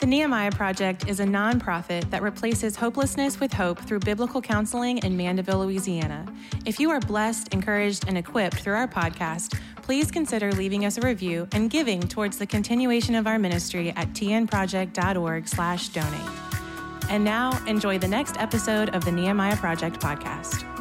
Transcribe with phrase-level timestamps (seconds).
[0.00, 5.14] The Nehemiah Project is a nonprofit that replaces hopelessness with hope through biblical counseling in
[5.14, 6.24] Mandeville, Louisiana.
[6.64, 11.02] If you are blessed, encouraged, and equipped through our podcast, please consider leaving us a
[11.02, 17.10] review and giving towards the continuation of our ministry at tnproject.org/donate.
[17.10, 20.79] And now, enjoy the next episode of the Nehemiah Project podcast.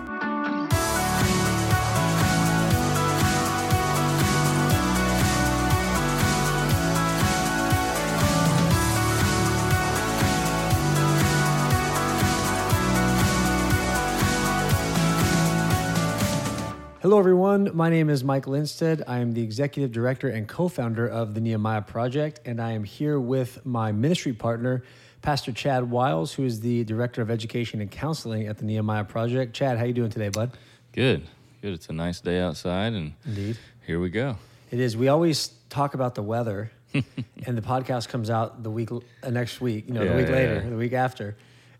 [17.09, 17.71] Hello, everyone.
[17.73, 19.01] My name is Mike Linstead.
[19.07, 22.83] I am the executive director and co founder of the Nehemiah Project, and I am
[22.83, 24.83] here with my ministry partner,
[25.23, 29.55] Pastor Chad Wiles, who is the director of education and counseling at the Nehemiah Project.
[29.55, 30.51] Chad, how are you doing today, bud?
[30.91, 31.25] Good,
[31.64, 31.73] good.
[31.73, 33.58] It's a nice day outside, and Indeed.
[33.88, 34.38] here we go.
[34.69, 34.95] It is.
[34.95, 39.59] We always talk about the weather, and the podcast comes out the week uh, next
[39.61, 39.88] week.
[39.88, 40.69] You know, Yeah, the week yeah, later, yeah.
[40.69, 41.36] the week after.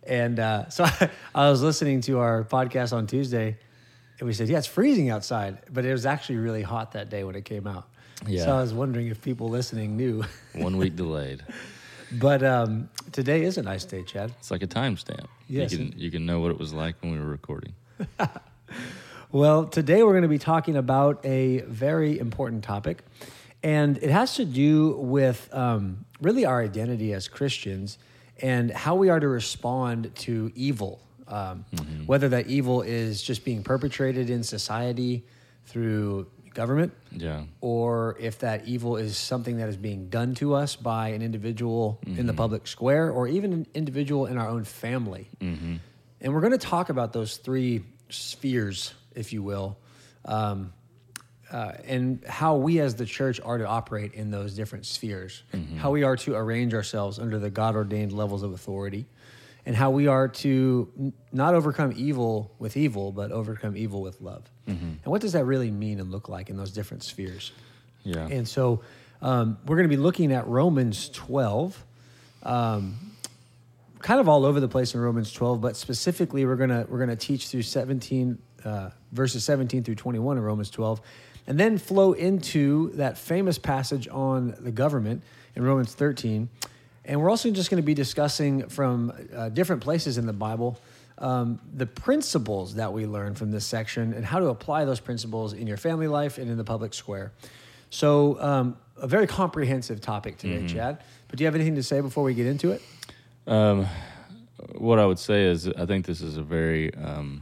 [0.07, 3.59] And uh, so I, I was listening to our podcast on Tuesday,
[4.20, 7.23] and we said, "Yeah, it's freezing outside," but it was actually really hot that day
[7.23, 7.87] when it came out.
[8.27, 8.45] Yeah.
[8.45, 10.23] So I was wondering if people listening knew.
[10.55, 11.43] One week delayed.
[12.11, 14.34] But um, today is a nice day, Chad.
[14.39, 15.27] It's like a timestamp.
[15.48, 15.71] Yes.
[15.71, 17.73] You can you can know what it was like when we were recording.
[19.31, 23.04] Well, today we're going to be talking about a very important topic,
[23.61, 27.99] and it has to do with um, really our identity as Christians
[28.41, 30.99] and how we are to respond to evil.
[31.30, 31.63] Um,
[32.08, 35.24] Whether that evil is just being perpetrated in society
[35.66, 37.44] through government, Yeah.
[37.62, 42.00] or if that evil is something that is being done to us by an individual
[42.07, 45.30] in the public square or even an individual in our own family.
[45.40, 49.77] And we're going to talk about those three spheres, if you will,
[50.26, 50.74] um,
[51.52, 55.44] uh, and how we as the church are to operate in those different spheres,
[55.77, 59.05] how we are to arrange ourselves under the God ordained levels of authority.
[59.65, 64.44] And how we are to not overcome evil with evil, but overcome evil with love.
[65.03, 67.51] And what does that really mean and look like in those different spheres?
[68.03, 68.28] Yeah.
[68.28, 68.81] And so
[69.22, 71.85] um, we're going to be looking at Romans 12,
[72.44, 72.95] um,
[74.00, 76.97] kind of all over the place in Romans 12, but specifically we're going to we're
[76.97, 81.01] going to teach through 17 uh, verses 17 through 21 in Romans 12,
[81.47, 85.23] and then flow into that famous passage on the government
[85.56, 86.50] in Romans 13.
[87.09, 90.79] And we're also just going to be discussing from uh, different places in the Bible
[91.17, 95.53] um, the principles that we learn from this section and how to apply those principles
[95.53, 97.31] in your family life and in the public square.
[97.89, 100.99] So, um, a very comprehensive topic today, Chad.
[101.27, 102.81] But do you have anything to say before we get into it?
[103.47, 103.87] Um,
[104.75, 107.41] what I would say is, I think this is a very um,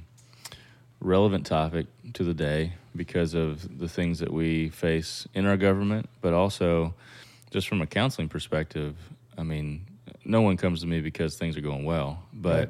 [1.02, 6.08] relevant topic to the day because of the things that we face in our government,
[6.22, 6.94] but also
[7.52, 8.96] just from a counseling perspective.
[9.38, 9.86] I mean,
[10.26, 12.70] no one comes to me because things are going well, but Right.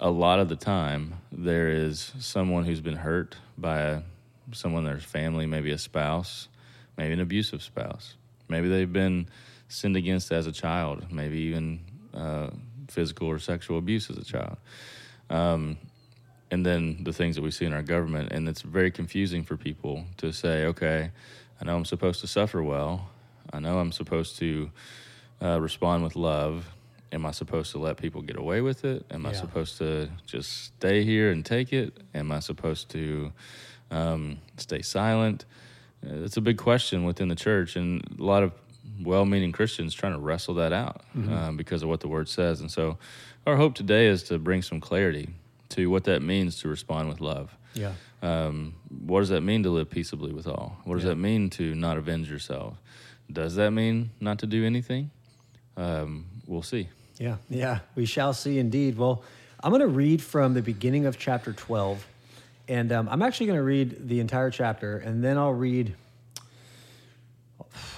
[0.00, 4.02] a lot of the time there is someone who's been hurt by a,
[4.52, 6.48] someone in their family, maybe a spouse,
[6.96, 8.14] maybe an abusive spouse.
[8.48, 9.28] Maybe they've been
[9.68, 11.80] sinned against as a child, maybe even
[12.14, 12.50] uh,
[12.88, 14.56] physical or sexual abuse as a child.
[15.30, 15.76] Um,
[16.50, 18.32] and then the things that we see in our government.
[18.32, 21.10] And it's very confusing for people to say, okay,
[21.60, 23.10] I know I'm supposed to suffer well.
[23.52, 24.70] I know I'm supposed to
[25.42, 26.68] uh, respond with love.
[27.10, 29.06] Am I supposed to let people get away with it?
[29.10, 31.96] Am I supposed to just stay here and take it?
[32.14, 33.32] Am I supposed to
[33.90, 35.46] um, stay silent?
[36.06, 38.52] Uh, It's a big question within the church, and a lot of
[39.02, 42.60] well-meaning Christians trying to wrestle that out um, because of what the Word says.
[42.60, 42.98] And so,
[43.46, 45.30] our hope today is to bring some clarity
[45.70, 47.56] to what that means to respond with love.
[47.74, 47.92] Yeah.
[48.22, 48.74] Um,
[49.06, 50.76] what does that mean to live peaceably with all?
[50.84, 51.10] What does Yeah.
[51.10, 52.76] that mean to not avenge yourself?
[53.32, 55.10] Does that mean not to do anything?
[55.78, 56.88] Um, we'll see.
[57.18, 58.98] Yeah, yeah, we shall see indeed.
[58.98, 59.22] Well,
[59.62, 62.04] I'm going to read from the beginning of chapter 12,
[62.68, 65.94] and um, I'm actually going to read the entire chapter, and then I'll read.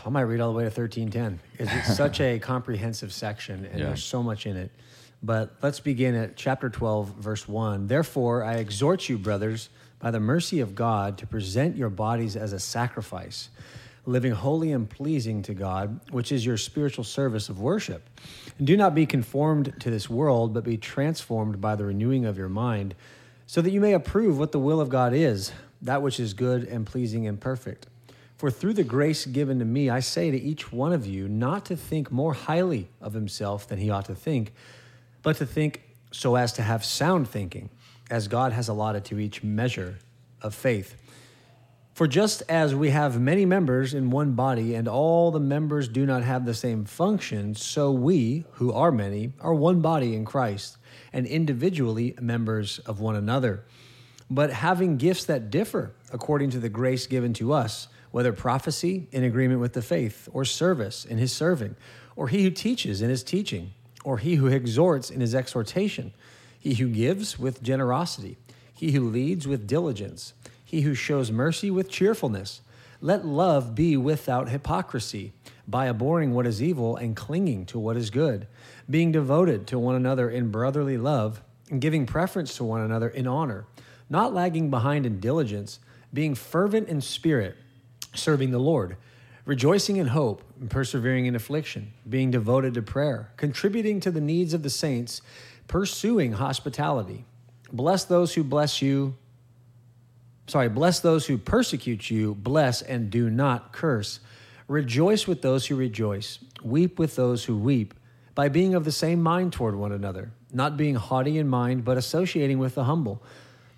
[0.07, 1.41] I might read all the way to 1310.
[1.59, 3.87] It's, it's such a comprehensive section, and Yeah.
[3.87, 4.71] there's so much in it.
[5.23, 7.89] But let's begin at chapter 12, verse 1.
[7.89, 9.69] Therefore, I exhort you, brothers,
[9.99, 13.51] by the mercy of God, to present your bodies as a sacrifice,
[14.07, 18.09] living holy and pleasing to God, which is your spiritual service of worship.
[18.59, 22.39] And do not be conformed to this world, but be transformed by the renewing of
[22.39, 22.95] your mind,
[23.47, 25.53] so that you may approve what the will of God is,
[25.83, 27.87] that which is good and pleasing and perfect.
[28.37, 31.67] For through the grace given to me, I say to each one of you not
[31.67, 34.55] to think more highly of himself than he ought to think,
[35.23, 37.69] but to think so as to have sound thinking,
[38.11, 39.99] as God has allotted to each measure
[40.41, 40.97] of faith.
[42.01, 46.07] For just as we have many members in one body, and all the members do
[46.07, 50.79] not have the same function, so we, who are many, are one body in Christ,
[51.13, 53.67] and individually members of one another.
[54.31, 59.23] But having gifts that differ according to the grace given to us, whether prophecy in
[59.23, 61.77] agreement with the faith, or service in his serving,
[62.17, 63.73] or he who teaches in his teaching,
[64.05, 66.15] or he who exhorts in his exhortation,
[66.59, 68.39] he who gives with generosity,
[68.73, 70.33] he who leads with diligence
[70.71, 72.61] he who shows mercy with cheerfulness.
[73.01, 75.33] Let love be without hypocrisy,
[75.67, 78.47] by abhorring what is evil and clinging to what is good,
[78.89, 83.27] being devoted to one another in brotherly love, and giving preference to one another in
[83.27, 83.67] honor,
[84.09, 85.81] not lagging behind in diligence,
[86.15, 87.57] being fervent in spirit,
[88.15, 88.97] serving the Lord,
[89.45, 94.55] rejoicing in hope, and persevering in affliction, being devoted to prayer, contributing to the needs
[94.55, 95.21] of the saints,
[95.67, 97.25] pursuing hospitality.
[97.73, 99.17] Bless those who bless you
[100.51, 104.21] sorry, bless those who persecute you, bless and do not curse.
[104.69, 107.95] Rejoice with those who rejoice, weep with those who weep,
[108.35, 111.97] by being of the same mind toward one another, not being haughty in mind, but
[111.97, 113.23] associating with the humble.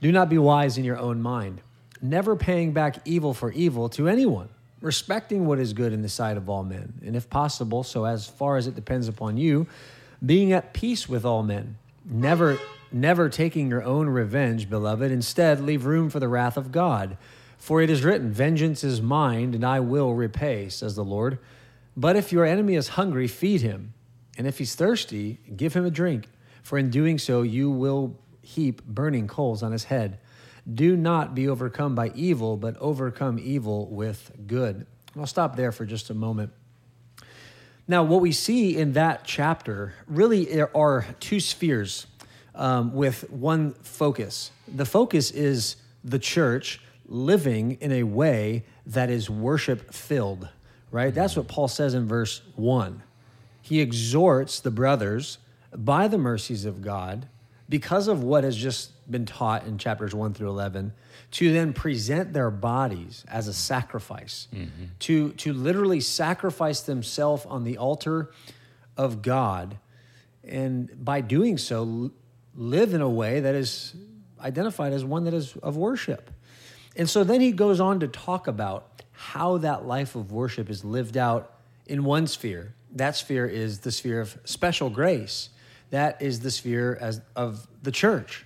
[0.01, 1.61] Do not be wise in your own mind,
[2.01, 4.49] never paying back evil for evil to anyone,
[4.81, 8.27] respecting what is good in the sight of all men, and if possible, so as
[8.27, 9.67] far as it depends upon you,
[10.25, 12.59] being at peace with all men, never
[12.95, 15.11] never taking your own revenge, beloved.
[15.11, 17.17] Instead, leave room for the wrath of God.
[17.59, 21.39] For it is written, Vengeance is mine, and I will repay, says the Lord.
[21.97, 23.95] But if your enemy is hungry, feed him.
[24.37, 26.29] And if he's thirsty, give him a drink.
[26.63, 30.19] For in doing so, you will heap burning coals on his head.
[30.73, 34.87] Do not be overcome by evil, but overcome evil with good.
[35.19, 36.53] I'll stop there for just a moment.
[37.89, 42.07] Now, what we see in that chapter really are two spheres
[42.55, 44.51] um, with one focus.
[44.69, 50.49] The focus is the church living in a way that is worship filled,
[50.91, 51.15] right?
[51.15, 53.03] That's what Paul says in verse 1.
[53.61, 55.39] He exhorts the brothers
[55.75, 57.29] by the mercies of God,
[57.69, 60.93] because of what has just been taught in chapters 1 through 11,
[61.31, 64.85] to then present their bodies as a sacrifice, mm-hmm.
[64.99, 68.31] to, to literally sacrifice themselves on the altar
[68.97, 69.79] of God.
[70.45, 72.11] And by doing so,
[72.55, 73.95] live in a way that is
[74.41, 76.31] identified as one that is of worship.
[76.97, 80.85] And so then he goes on to talk about how that life of worship is
[80.85, 81.55] lived out
[81.87, 82.75] in one sphere.
[82.93, 85.49] That sphere is the sphere of special grace.
[85.91, 88.45] That is the sphere as, of the church,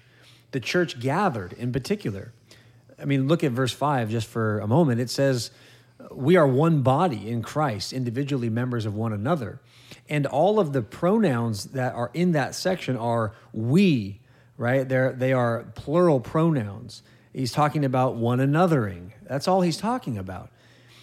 [0.51, 2.33] the church gathered in particular.
[2.99, 5.01] I mean, look at verse 5 just for a moment.
[5.01, 5.51] It says,
[6.11, 9.61] We are one body in Christ, individually members of one another.
[10.09, 14.21] And all of the pronouns that are in that section are we,
[14.57, 14.89] right?
[14.89, 17.03] They're, they are plural pronouns.
[17.33, 19.11] He's talking about one anothering.
[19.23, 20.51] That's all he's talking about.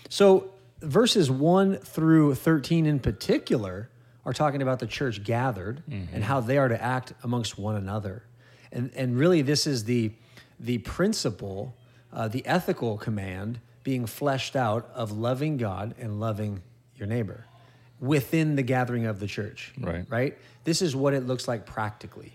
[0.10, 0.52] So
[0.82, 3.90] verses 1 through 13 in particular
[4.26, 6.16] are talking about the church gathered mm-hmm.
[6.16, 8.24] and how they are to act amongst one another.
[8.72, 10.12] And, and really, this is the,
[10.60, 11.76] the principle,
[12.12, 16.64] uh, the ethical command being fleshed out of loving God and loving
[16.96, 17.46] your neighbor
[18.04, 19.72] within the gathering of the church.
[19.80, 20.06] Right.
[20.10, 20.38] Right?
[20.66, 22.34] This is what it looks like practically.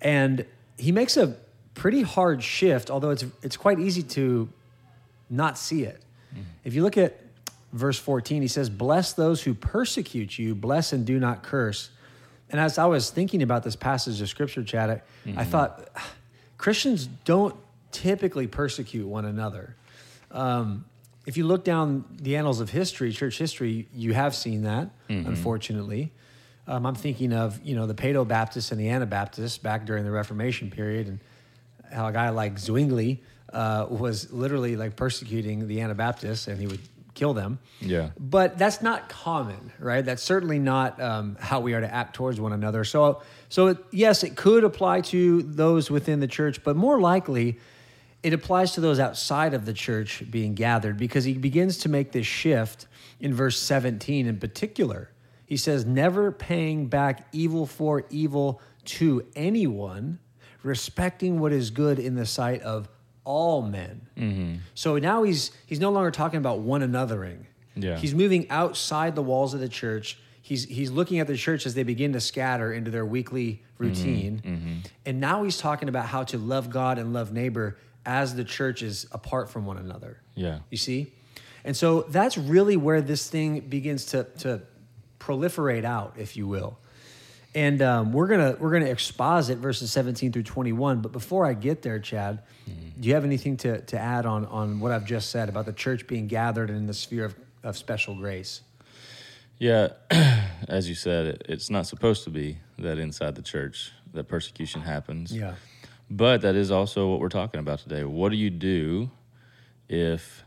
[0.00, 0.44] And
[0.76, 1.36] he makes a
[1.74, 4.48] pretty hard shift, although it's it's quite easy to
[5.30, 6.02] not see it.
[6.32, 6.42] Mm-hmm.
[6.64, 7.20] If you look at
[7.72, 11.90] verse 14, he says, Bless those who persecute you, bless and do not curse.
[12.50, 15.38] And as I was thinking about this passage of scripture, Chad, mm-hmm.
[15.38, 15.88] I thought
[16.58, 17.54] Christians don't
[17.92, 19.76] typically persecute one another.
[20.32, 20.84] Um,
[21.26, 25.28] if you look down the annals of history, church history, you have seen that, mm-hmm.
[25.28, 26.12] unfortunately.
[26.66, 30.10] Um, I'm thinking of you know the Paedo Baptists and the Anabaptists back during the
[30.10, 31.20] Reformation period, and
[31.92, 36.80] how a guy like Zwingli uh, was literally like persecuting the Anabaptists, and he would
[37.14, 37.58] kill them.
[37.80, 38.10] Yeah.
[38.18, 40.04] But that's not common, right?
[40.04, 42.84] That's certainly not um, how we are to act towards one another.
[42.84, 47.58] So, so yes, it could apply to those within the church, but more likely
[48.22, 52.12] it applies to those outside of the church being gathered because he begins to make
[52.12, 52.86] this shift
[53.20, 55.10] in verse 17 in particular.
[55.46, 60.18] He says, Never paying back evil for evil to anyone,
[60.62, 62.88] respecting what is good in the sight of
[63.24, 64.06] all men.
[64.16, 64.54] Mm-hmm.
[64.74, 67.44] So now he's he's no longer talking about one anothering.
[67.74, 67.96] Yeah.
[67.96, 70.18] He's moving outside the walls of the church.
[70.40, 74.42] He's he's looking at the church as they begin to scatter into their weekly routine.
[74.44, 74.54] Mm-hmm.
[74.54, 74.78] Mm-hmm.
[75.06, 78.82] And now he's talking about how to love God and love neighbor as the church
[78.82, 80.20] is apart from one another.
[80.34, 80.60] Yeah.
[80.70, 81.12] You see?
[81.64, 84.62] And so that's really where this thing begins to, to
[85.20, 86.78] proliferate out, if you will.
[87.54, 91.02] And um, we're gonna we're gonna exposit verses 17 through 21.
[91.02, 92.42] But before I get there, Chad,
[92.98, 95.72] do you have anything to, to add on on what I've just said about the
[95.74, 98.62] church being gathered in the sphere of, of special grace?
[99.58, 99.88] Yeah,
[100.68, 104.80] as you said, it, it's not supposed to be that inside the church that persecution
[104.80, 105.30] happens.
[105.30, 105.54] Yeah.
[106.14, 108.04] But that is also what we're talking about today.
[108.04, 109.10] What do you do
[109.88, 110.44] if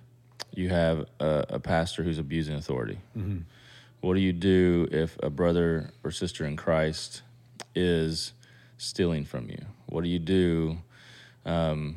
[0.53, 2.99] you have a, a pastor who's abusing authority?
[4.01, 7.23] What do you do if a brother or sister in Christ
[7.73, 8.33] is
[8.77, 9.65] stealing from you?
[9.87, 10.77] What do you do
[11.47, 11.95] um,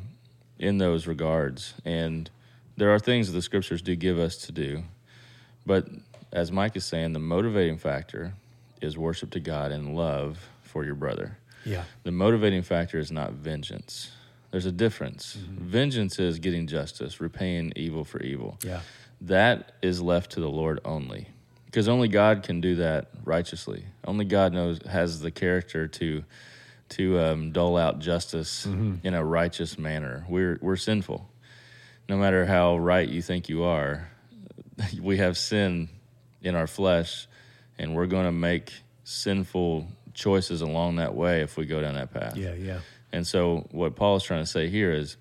[0.57, 1.75] in those regards?
[1.85, 2.27] And
[2.75, 4.81] there are things that the scriptures do give us to do.
[5.63, 5.87] But
[6.31, 8.33] as Mike is saying, the motivating factor
[8.81, 11.37] is worship to God and love for your brother.
[11.65, 11.83] Yeah.
[12.03, 14.11] The motivating factor is not vengeance.
[14.51, 15.33] There's a difference.
[15.33, 18.57] Vengeance is getting justice, repaying evil for evil.
[18.63, 18.81] Yeah.
[19.21, 21.27] That is left to the Lord only.
[21.65, 23.85] Because only God can do that righteously.
[24.03, 26.23] Only God knows has the character to
[26.89, 30.25] to um, dole out justice in a righteous manner.
[30.27, 31.29] We're we're sinful.
[32.07, 34.09] No matter how right you think you are,
[35.01, 35.89] we have sin
[36.41, 37.27] in our flesh,
[37.77, 38.73] and we're going to make
[39.03, 39.87] sinful
[40.19, 42.35] choices along that way if we go down that path.
[42.35, 42.53] Yeah.
[42.53, 42.79] Yeah.
[43.11, 45.17] And so what Paul is trying to say here is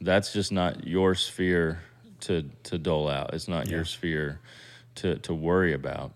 [0.00, 1.80] that's just not your sphere
[2.22, 3.32] to to dole out.
[3.32, 4.40] It's not your sphere
[4.96, 6.12] to to worry about.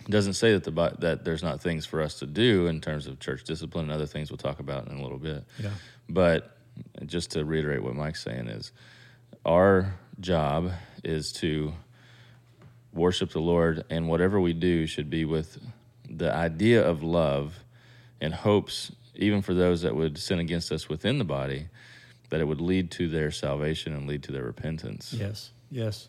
[0.00, 3.06] It doesn't say that the that there's not things for us to do in terms
[3.06, 5.44] of church discipline and other things we'll talk about in a little bit.
[5.58, 5.70] Yeah.
[6.08, 6.58] But
[7.06, 8.72] just to reiterate what Mike's saying is
[9.46, 10.72] our job
[11.04, 11.72] is to
[12.92, 15.58] worship the Lord, and whatever we do should be with
[16.16, 17.64] the idea of love
[18.20, 21.68] and hopes, even for those that would sin against us within the body,
[22.30, 25.12] that it would lead to their salvation and lead to their repentance.
[25.12, 26.08] Yes, yes.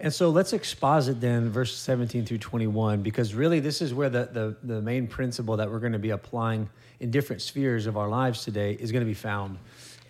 [0.00, 4.28] And so let's exposit then verses 17 through 21, because really this is where the,
[4.32, 8.08] the, the main principle that we're going to be applying in different spheres of our
[8.08, 9.58] lives today is going to be found.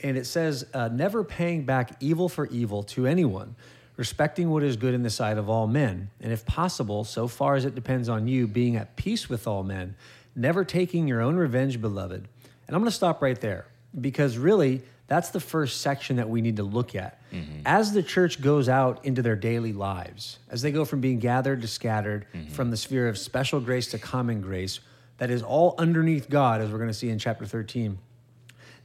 [0.02, 3.57] And it says, uh, never paying back evil for evil to anyone,
[3.99, 7.57] respecting what is good in the sight of all men, and if possible, so far
[7.57, 9.97] as it depends on you, being at peace with all men,
[10.37, 12.28] never taking your own revenge, beloved.
[12.67, 13.67] And I'm going to stop right there
[14.00, 17.21] because really that's the first section that we need to look at.
[17.33, 17.62] Mm-hmm.
[17.67, 21.61] As the church goes out into their daily lives, as they go from being gathered
[21.62, 22.52] to scattered, mm-hmm.
[22.52, 24.78] from the sphere of special grace to common grace,
[25.17, 27.99] that is all underneath God, as we're going to see in chapter 13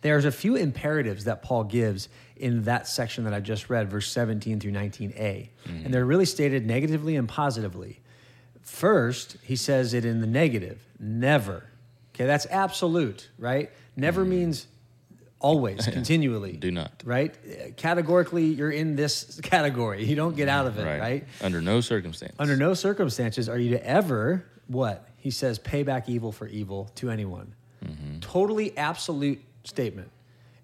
[0.04, 4.12] there's a few imperatives that Paul gives in that section that I just read, verse
[4.12, 5.50] 17 through 19a.
[5.86, 8.02] And they're really stated negatively and positively.
[8.62, 11.64] First, he says it in the negative never.
[12.14, 13.72] Okay, that's absolute, right?
[13.96, 14.30] Never mm.
[14.30, 14.68] means
[15.40, 16.54] always, continually.
[16.54, 17.02] Do not.
[17.06, 17.34] Right?
[17.78, 20.04] Categorically, you're in this category.
[20.04, 21.26] You don't get out of it, right?
[21.42, 22.36] Under no circumstance.
[22.40, 25.08] Under no circumstances are you to ever, what?
[25.18, 27.56] He says, pay back evil for evil to anyone.
[27.86, 28.20] Mm-hmm.
[28.20, 30.10] Totally absolute statement.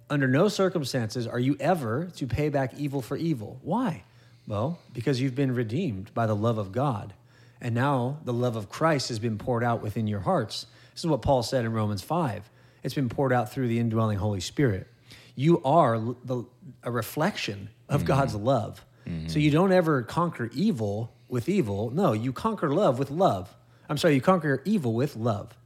[0.09, 3.59] Under no circumstances are you ever to pay back evil for evil.
[3.61, 4.03] Why?
[4.47, 7.13] Well, because you've been redeemed by the love of God.
[7.61, 10.65] And now the love of Christ has been poured out within your hearts.
[10.93, 12.49] This is what Paul said in Romans 5.
[12.83, 14.87] It's been poured out through the indwelling Holy Spirit.
[15.35, 16.45] You are the,
[16.83, 18.07] a reflection of mm-hmm.
[18.07, 18.83] God's love.
[19.05, 19.39] So mm-hmm.
[19.39, 21.89] you don't ever conquer evil with evil.
[21.89, 23.55] No, you conquer love with love.
[23.89, 25.57] I'm sorry, you conquer evil with love.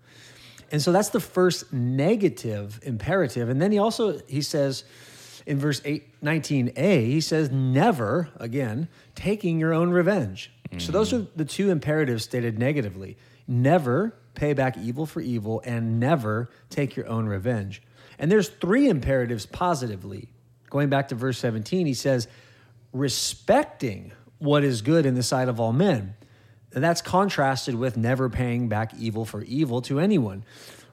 [0.74, 3.48] And so that's the first negative imperative.
[3.48, 4.84] And then he also he says
[5.46, 10.52] in verse 8 19a, he says never again taking your own revenge.
[10.80, 11.22] So those mm.
[11.22, 13.18] are the two imperatives stated negatively.
[13.48, 17.84] Never pay back evil for evil and never take your own revenge.
[18.18, 20.30] And there's three imperatives positively.
[20.72, 22.28] Going back to verse 17, he says
[22.92, 26.16] respecting what is good in the sight of all men.
[26.74, 30.44] And that's contrasted with never paying back evil for evil to anyone.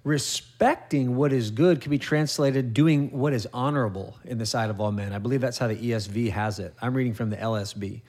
[0.03, 4.81] Respecting what is good can be translated doing what is honorable in the sight of
[4.81, 5.13] all men.
[5.13, 6.75] I believe that's how the ESV has it.
[6.81, 8.01] I'm reading from the LSB.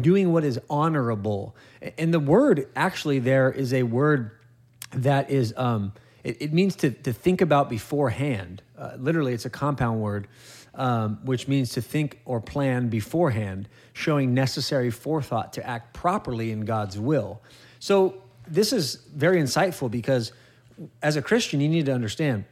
[0.00, 1.54] Doing what is honorable.
[1.96, 4.32] And the word actually there is a word
[4.92, 5.92] that is, um,
[6.24, 8.62] it, it means to, to think about beforehand.
[8.76, 10.26] Uh, literally, it's a compound word,
[10.74, 16.64] um, which means to think or plan beforehand, showing necessary forethought to act properly in
[16.64, 17.42] God's will.
[17.78, 20.32] So, this is very insightful because
[21.02, 22.44] as a Christian, you need to understand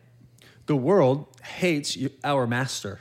[0.66, 3.00] the world hates our master,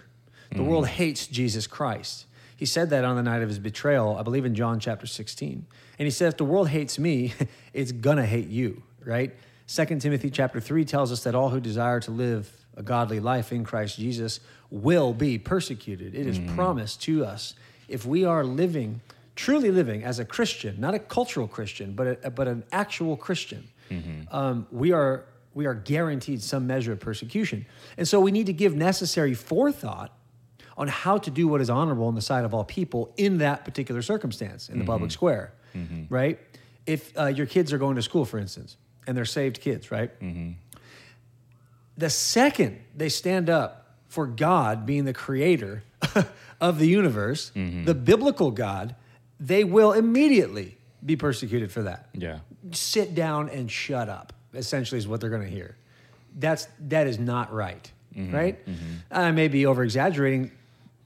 [0.51, 2.25] the world hates Jesus Christ.
[2.55, 5.65] He said that on the night of his betrayal, I believe in John chapter 16.
[6.00, 7.34] And he said, if the world hates me,
[7.74, 9.36] it's gonna hate you, right?
[9.67, 13.51] 2 Timothy chapter 3 tells us that all who desire to live a godly life
[13.51, 14.39] in Christ Jesus
[14.75, 16.13] will be persecuted.
[16.13, 16.53] It is mm.
[16.53, 17.55] promised to us.
[17.88, 19.00] If we are living,
[19.36, 23.70] truly living as a Christian, not a cultural Christian, but, a, but an actual Christian,
[23.89, 24.36] mm-hmm.
[24.36, 27.65] um, we are we are guaranteed some measure of persecution.
[27.98, 30.12] And so we need to give necessary forethought
[30.75, 33.63] on how to do what is honorable in the sight of all people in that
[33.63, 35.13] particular circumstance in the public mm-hmm.
[35.13, 36.13] square, mm-hmm.
[36.13, 36.39] right?
[36.86, 38.75] If uh, your kids are going to school, for instance,
[39.08, 40.12] and they're saved kids, right?
[41.98, 43.85] The second they stand up
[44.15, 45.84] for God being the creator
[46.62, 47.86] of the universe, mm-hmm.
[47.86, 48.95] the biblical God,
[49.39, 52.10] they will immediately be persecuted for that.
[52.13, 52.39] Yeah.
[52.72, 55.75] sit down and shut up essentially is what they're going to hear.
[56.38, 58.36] That's that is not right mm-hmm.
[58.36, 58.65] right?
[58.65, 58.93] Mm-hmm.
[59.12, 60.51] I may be over exaggerating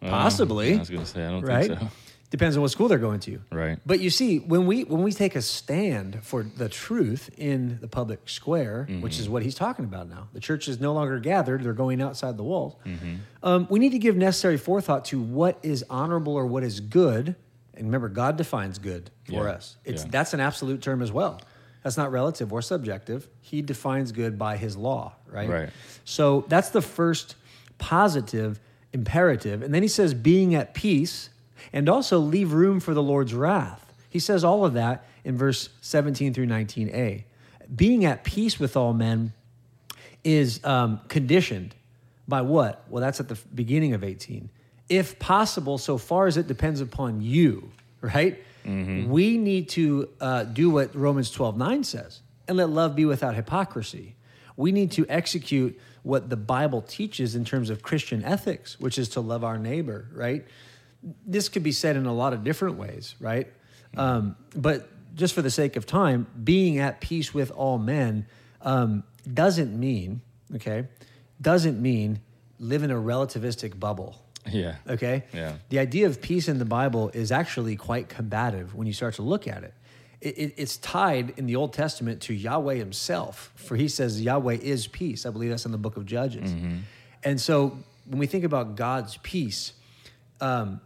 [0.01, 1.67] possibly I was going to say, I don't right?
[1.67, 1.87] think so.
[2.31, 3.79] Depends on what school they're going to Right.
[3.85, 7.87] but you see when we when we take a stand for the truth in the
[7.87, 11.63] public square which is what he's talking about now the church is no longer gathered
[11.63, 12.75] they're going outside the walls
[13.43, 17.35] um, we need to give necessary forethought to what is honorable or what is good
[17.75, 19.53] and remember god defines good for Yeah.
[19.55, 20.09] us it's Yeah.
[20.11, 21.41] that's an absolute term as well
[21.83, 25.69] that's not relative or subjective he defines good by his law right Right.
[26.05, 27.35] so that's the first
[27.79, 28.59] positive
[28.91, 29.61] imperative.
[29.61, 31.29] And then he says, being at peace
[31.73, 33.93] and also leave room for the Lord's wrath.
[34.09, 37.23] He says all of that in verse 17 through 19a.
[37.75, 39.33] Being at peace with all men
[40.23, 41.75] is um, conditioned
[42.27, 42.83] by what?
[42.89, 44.49] Well, that's at the beginning of 18.
[44.87, 48.39] If possible, so far as it depends upon you, right?
[49.09, 53.35] We need to uh, do what Romans 12 9 says and let love be without
[53.35, 54.15] hypocrisy.
[54.57, 59.09] We need to execute what the Bible teaches in terms of Christian ethics, which is
[59.09, 60.45] to love our neighbor, right?
[61.25, 63.47] This could be said in a lot of different ways, right?
[63.97, 68.27] Um, but just for the sake of time, being at peace with all men
[68.61, 70.21] um, doesn't mean,
[70.55, 70.87] okay,
[71.41, 72.19] doesn't mean
[72.59, 74.21] live in a relativistic bubble.
[74.47, 74.75] Yeah.
[74.87, 75.23] Okay?
[75.33, 75.53] Yeah.
[75.69, 79.21] The idea of peace in the Bible is actually quite combative when you start to
[79.21, 79.73] look at it.
[80.21, 80.53] It, it.
[80.57, 85.25] It's tied in the Old Testament to Yahweh himself, for he says Yahweh is peace.
[85.25, 86.51] I believe that's in the book of Judges.
[86.51, 86.77] Mm-hmm.
[87.23, 89.73] And so when we think about God's peace,
[90.41, 90.81] um,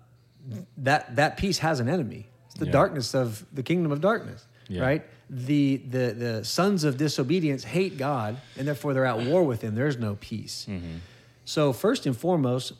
[0.77, 2.27] that, that peace has an enemy.
[2.47, 2.71] It's the Yeah.
[2.71, 4.81] darkness of the kingdom of darkness, Yeah.
[4.81, 5.05] right?
[5.29, 9.73] The, the, the sons of disobedience hate God, and therefore they're at war with him.
[9.75, 10.67] There's no peace.
[10.69, 10.97] Mm-hmm.
[11.45, 12.73] So, first and foremost,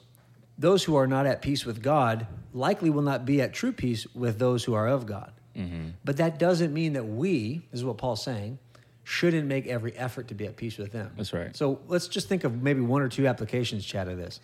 [0.58, 4.06] those who are not at peace with God likely will not be at true peace
[4.14, 5.32] with those who are of God.
[5.58, 5.90] Mm-hmm.
[6.06, 8.60] But that doesn't mean that we, this is what Paul's saying,
[9.04, 11.12] shouldn't make every effort to be at peace with them.
[11.18, 11.56] That's right.
[11.56, 14.40] So let's just think of maybe one or two applications, Chad, of this.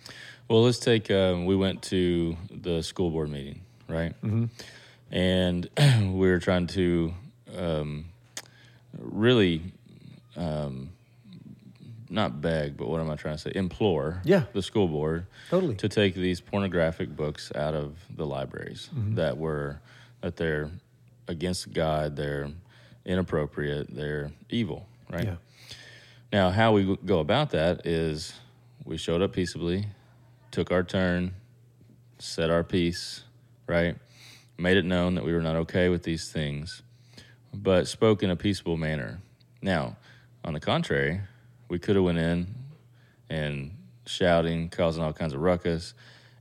[0.50, 1.12] Well, let's take.
[1.12, 4.20] Um, we went to the school board meeting, right?
[4.20, 4.46] Mm-hmm.
[5.12, 5.68] And
[6.18, 7.14] we were trying to
[7.56, 8.06] um,
[8.98, 9.62] really,
[10.36, 10.90] um,
[12.08, 13.52] not beg, but what am I trying to say?
[13.54, 14.42] Implore Yeah.
[14.52, 15.76] the school board Totally.
[15.76, 19.14] to take these pornographic books out of the libraries Mm-hmm.
[19.14, 19.78] that were
[20.20, 20.68] that they're
[21.28, 22.50] against God, they're
[23.06, 25.26] inappropriate, they're evil, right?
[25.26, 25.36] Yeah.
[26.32, 28.32] Now, how we go about that is
[28.84, 29.86] we showed up peaceably,
[30.50, 31.34] took our turn,
[32.18, 33.22] said our piece,
[33.66, 33.96] right?
[34.58, 36.82] Made it known that we were not okay with these things,
[37.52, 39.20] but spoke in a peaceable manner.
[39.62, 39.96] Now,
[40.44, 41.20] on the contrary,
[41.68, 42.54] we could have went in
[43.28, 45.94] and shouting, causing all kinds of ruckus,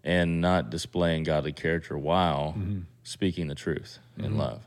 [0.03, 2.79] and not displaying godly character while mm-hmm.
[3.03, 4.39] speaking the truth in mm-hmm.
[4.39, 4.61] love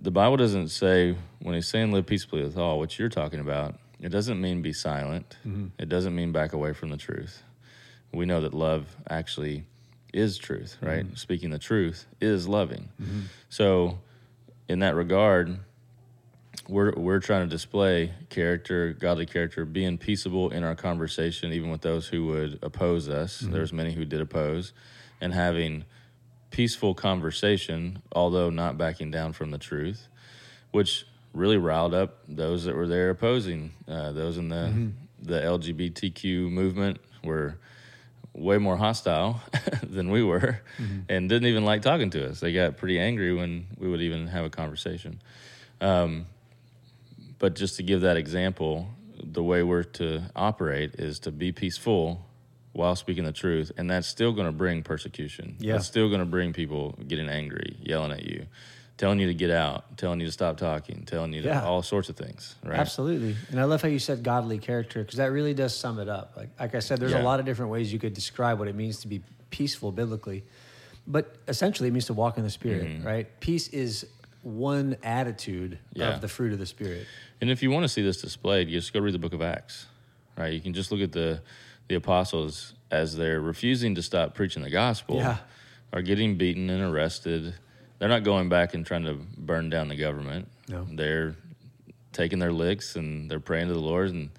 [0.00, 3.74] the Bible doesn't say when he's saying live peaceably with all, what you're talking about.
[4.00, 5.36] It doesn't mean be silent.
[5.46, 5.66] Mm-hmm.
[5.78, 7.42] It doesn't mean back away from the truth.
[8.12, 9.64] We know that love actually
[10.12, 11.04] is truth, right?
[11.04, 11.14] Mm-hmm.
[11.14, 12.88] Speaking the truth is loving.
[13.00, 13.20] Mm-hmm.
[13.48, 13.98] So,
[14.68, 15.58] in that regard,
[16.68, 21.82] we're we're trying to display character, godly character, being peaceable in our conversation, even with
[21.82, 23.42] those who would oppose us.
[23.42, 23.52] Mm-hmm.
[23.52, 24.72] There's many who did oppose,
[25.20, 25.84] and having
[26.50, 30.08] peaceful conversation, although not backing down from the truth,
[30.72, 33.72] which really riled up those that were there opposing.
[33.86, 34.90] Uh, those in the
[35.22, 37.58] the LGBTQ movement were
[38.32, 39.40] way more hostile
[39.82, 40.60] than we were,
[41.08, 42.40] and didn't even like talking to us.
[42.40, 45.20] They got pretty angry when we would even have a conversation.
[45.80, 46.26] Um,
[47.38, 48.88] but just to give that example,
[49.22, 52.26] the way we're to operate is to be peaceful
[52.72, 55.56] while speaking the truth, and that's still going to bring persecution.
[55.58, 55.74] Yeah.
[55.74, 58.46] That's still going to bring people getting angry, yelling at you,
[59.00, 61.64] telling you to get out, telling you to stop talking, telling you to, Yeah.
[61.64, 62.54] all sorts of things.
[62.62, 62.78] Right?
[62.78, 63.34] Absolutely.
[63.50, 66.34] And I love how you said godly character because that really does sum it up.
[66.36, 67.22] Like, like I said, there's Yeah.
[67.22, 70.44] a lot of different ways you could describe what it means to be peaceful biblically.
[71.06, 73.26] But essentially, it means to walk in the Spirit, right?
[73.40, 74.04] Peace is
[74.42, 76.00] one attitude Mm-hmm.
[76.00, 76.14] Yeah.
[76.16, 77.06] of the fruit of the Spirit.
[77.40, 79.40] And if you want to see this displayed, you just go read the book of
[79.40, 79.86] Acts,
[80.36, 80.52] right?
[80.52, 81.40] You can just look at the
[81.88, 85.38] the apostles as they're refusing to stop preaching the gospel, Yeah.
[85.92, 87.54] are getting beaten and arrested.
[88.00, 90.48] They're not going back and trying to burn down the government.
[90.68, 90.86] No.
[90.90, 91.36] They're
[92.12, 94.08] taking their licks and they're praying to the Lord.
[94.10, 94.30] And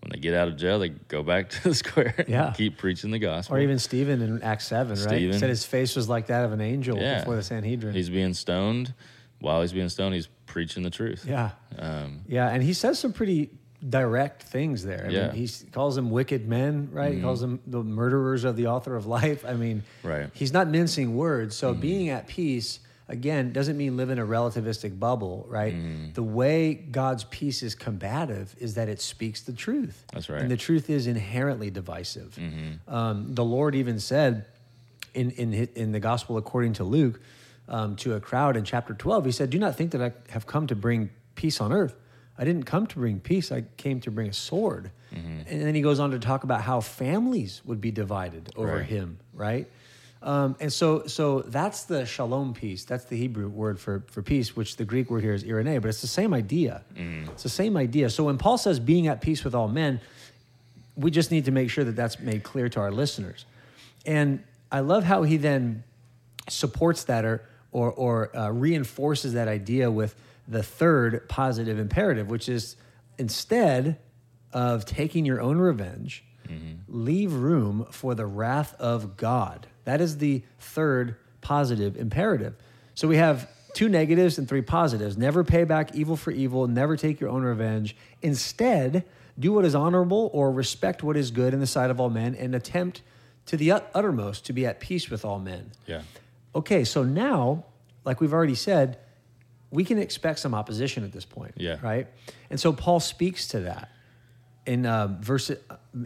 [0.00, 2.52] when they get out of jail, they go back to the square and Yeah.
[2.56, 3.56] keep preaching the gospel.
[3.56, 4.98] Or even Stephen in Acts 7, right?
[4.98, 5.38] Stephen.
[5.38, 7.18] Said his face was like that of an angel Yeah.
[7.20, 7.94] before the Sanhedrin.
[7.94, 8.94] he's being stoned.
[9.38, 11.24] While he's being stoned, he's preaching the truth.
[11.28, 11.50] yeah.
[11.78, 12.48] Um, Yeah.
[12.48, 13.50] And he says some pretty
[13.86, 15.06] direct things there.
[15.08, 15.26] I Yeah.
[15.28, 17.14] mean, he calls them wicked men, right?
[17.14, 19.44] He calls them the murderers of the author of life.
[19.46, 20.28] I mean, Right.
[20.34, 21.54] he's not mincing words.
[21.56, 25.74] So being at peace, again, doesn't mean live in a relativistic bubble, right?
[26.14, 30.04] The way God's peace is combative is that it speaks the truth.
[30.12, 30.40] That's right.
[30.40, 32.38] And the truth is inherently divisive.
[32.88, 34.46] Um, the Lord even said
[35.12, 37.20] in, in, in the gospel according to Luke
[37.68, 40.46] um, to a crowd in chapter 12, he said, Do not think that I have
[40.46, 41.94] come to bring peace on earth.
[42.38, 44.90] I didn't come to bring peace, I came to bring a sword.
[45.12, 48.86] And then he goes on to talk about how families would be divided over Right.
[48.86, 49.66] him, right?
[50.22, 52.84] Um, and so, so that's the shalom peace.
[52.84, 55.88] That's the Hebrew word for, for peace, which the Greek word here is eirene, but
[55.88, 56.82] it's the same idea.
[57.32, 58.10] It's the same idea.
[58.10, 60.00] So when Paul says being at peace with all men,
[60.94, 63.46] we just need to make sure that that's made clear to our listeners.
[64.04, 65.84] And I love how he then
[66.48, 70.14] supports that or or, or uh, reinforces that idea with
[70.48, 72.76] the third positive imperative, which is
[73.18, 73.98] instead
[74.52, 76.74] of taking your own revenge, Mm-hmm.
[77.04, 79.66] leave room for the wrath of God.
[79.84, 82.54] That is the third positive imperative.
[82.94, 85.16] So we have two negatives and three positives.
[85.16, 87.96] Never pay back evil for evil, never take your own revenge.
[88.20, 89.04] Instead,
[89.38, 92.34] do what is honorable or respect what is good in the sight of all men
[92.34, 93.02] and attempt
[93.46, 95.70] to the uttermost to be at peace with all men.
[95.86, 96.02] yeah.
[96.52, 97.64] Okay, so now,
[98.04, 98.98] like we've already said,
[99.70, 101.54] we can expect some opposition at this point.
[101.56, 101.76] Yeah.
[101.80, 102.08] Right.
[102.50, 103.88] And so Paul speaks to that
[104.70, 105.50] in uh, verse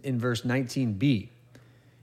[0.03, 1.29] in verse 19b.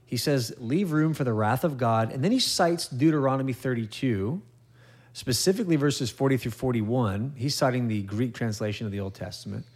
[0.06, 4.40] He says, "Leave room for the wrath of God," and then he cites Deuteronomy 32,
[5.12, 7.32] specifically verses 40 through 41.
[7.34, 9.66] He's citing the Greek translation of the Old Testament.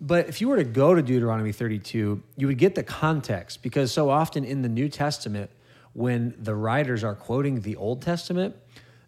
[0.00, 3.92] But if you were to go to Deuteronomy 32, you would get the context because
[3.92, 5.50] so often in the New Testament,
[5.92, 8.56] when the writers are quoting the Old Testament,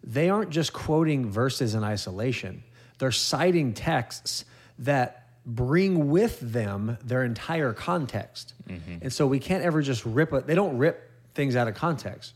[0.03, 2.63] they aren't just quoting verses in isolation.
[2.99, 4.45] They're citing texts
[4.79, 8.53] that bring with them their entire context.
[8.67, 8.97] Mm-hmm.
[9.01, 12.33] And so we can't ever just rip it, they don't rip things out of context.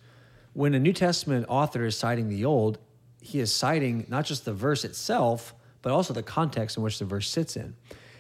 [0.53, 2.79] When a New Testament author is citing the Old,
[3.21, 7.05] he is citing not just the verse itself, but also the context in which the
[7.05, 7.75] verse sits in.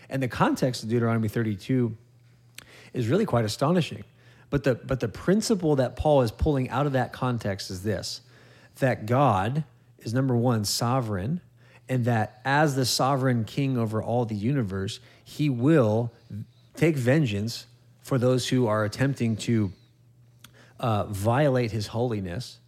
[0.09, 1.97] And the context of Deuteronomy 32
[2.93, 4.03] is really quite astonishing.
[4.49, 8.21] But the, but the principle that Paul is pulling out of that context is this
[8.75, 9.63] that God
[9.99, 11.41] is number one, sovereign,
[11.89, 16.11] and that as the sovereign king over all the universe, he will
[16.75, 17.65] take vengeance
[18.01, 19.71] for those who are attempting to
[20.79, 22.59] uh, violate his holiness,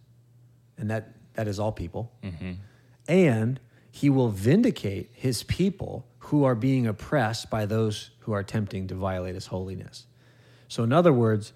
[0.76, 2.12] and that, that is all people.
[3.08, 8.86] And he will vindicate his people who are being oppressed by those who are attempting
[8.88, 10.06] to violate his holiness.
[10.68, 11.52] So, in other words,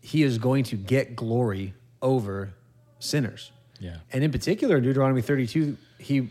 [0.00, 2.52] he is going to get glory over
[2.98, 3.50] sinners.
[3.80, 3.96] Yeah.
[4.12, 6.28] And in particular, in Deuteronomy 32, he,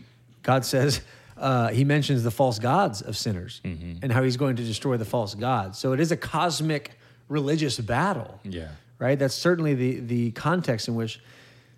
[0.48, 1.00] God says,
[1.36, 3.60] uh, he mentions the false gods of sinners
[4.02, 5.78] and how he's going to destroy the false gods.
[5.78, 6.92] So it is a cosmic
[7.28, 8.68] religious battle Yeah.
[8.98, 9.18] right?
[9.18, 11.20] That's certainly the the context in which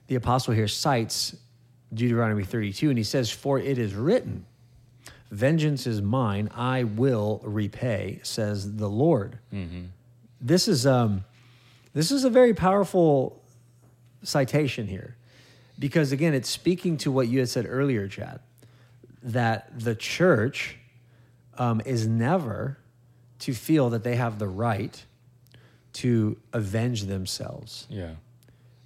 [0.06, 1.34] the apostle here cites
[1.92, 4.44] Deuteronomy 32, and he says, "For it is written,
[5.32, 9.38] Vengeance is mine; I will repay," says the Lord.
[10.40, 11.24] This is um,
[11.92, 13.42] this is a very powerful
[14.22, 15.16] citation here,
[15.78, 18.38] because again, it's speaking to what you had said earlier, Chad,
[19.22, 20.76] that the church
[21.58, 22.78] um, is never
[23.40, 25.04] to feel that they have the right
[25.92, 27.86] to avenge themselves.
[27.90, 28.14] Yeah.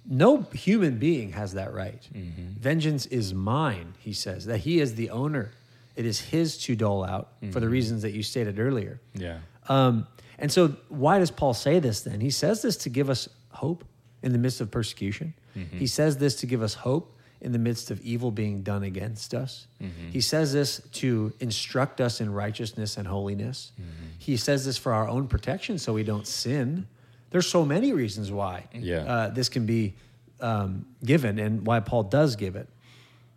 [0.07, 2.07] No human being has that right.
[2.13, 5.51] Vengeance is mine, he says, that he is the owner.
[5.95, 8.99] It is his to dole out for the reasons that you stated earlier.
[9.13, 9.39] Yeah.
[9.67, 12.19] Um, and so, why does Paul say this then?
[12.19, 13.85] He says this to give us hope
[14.21, 15.33] in the midst of persecution.
[15.71, 19.33] He says this to give us hope in the midst of evil being done against
[19.33, 19.67] us.
[20.11, 23.71] He says this to instruct us in righteousness and holiness.
[24.17, 26.87] He says this for our own protection so we don't sin.
[27.29, 28.97] There's so many reasons why Yeah.
[28.99, 29.93] uh, this can be
[30.41, 32.67] um, given and why Paul does give it.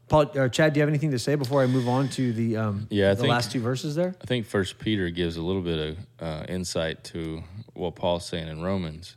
[0.09, 2.57] Paul, or Chad, do you have anything to say before I move on to the
[2.57, 4.15] um, Yeah, I the think- last two verses there?
[4.23, 7.43] I think First Peter gives a little bit of uh, insight to
[7.75, 9.17] what Paul's saying in Romans.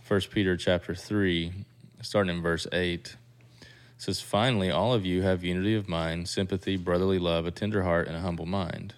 [0.00, 1.52] First Peter chapter three,
[2.00, 3.16] starting in verse eight,
[4.02, 8.08] says, "Finally, all of you have unity of mind, sympathy, brotherly love, a tender heart,
[8.08, 8.94] and a humble mind.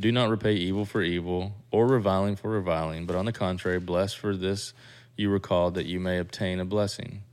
[0.00, 4.14] Do not repay evil for evil or reviling for reviling, but on the contrary, bless
[4.14, 4.72] for this
[5.18, 7.24] you were called, that you may obtain a blessing."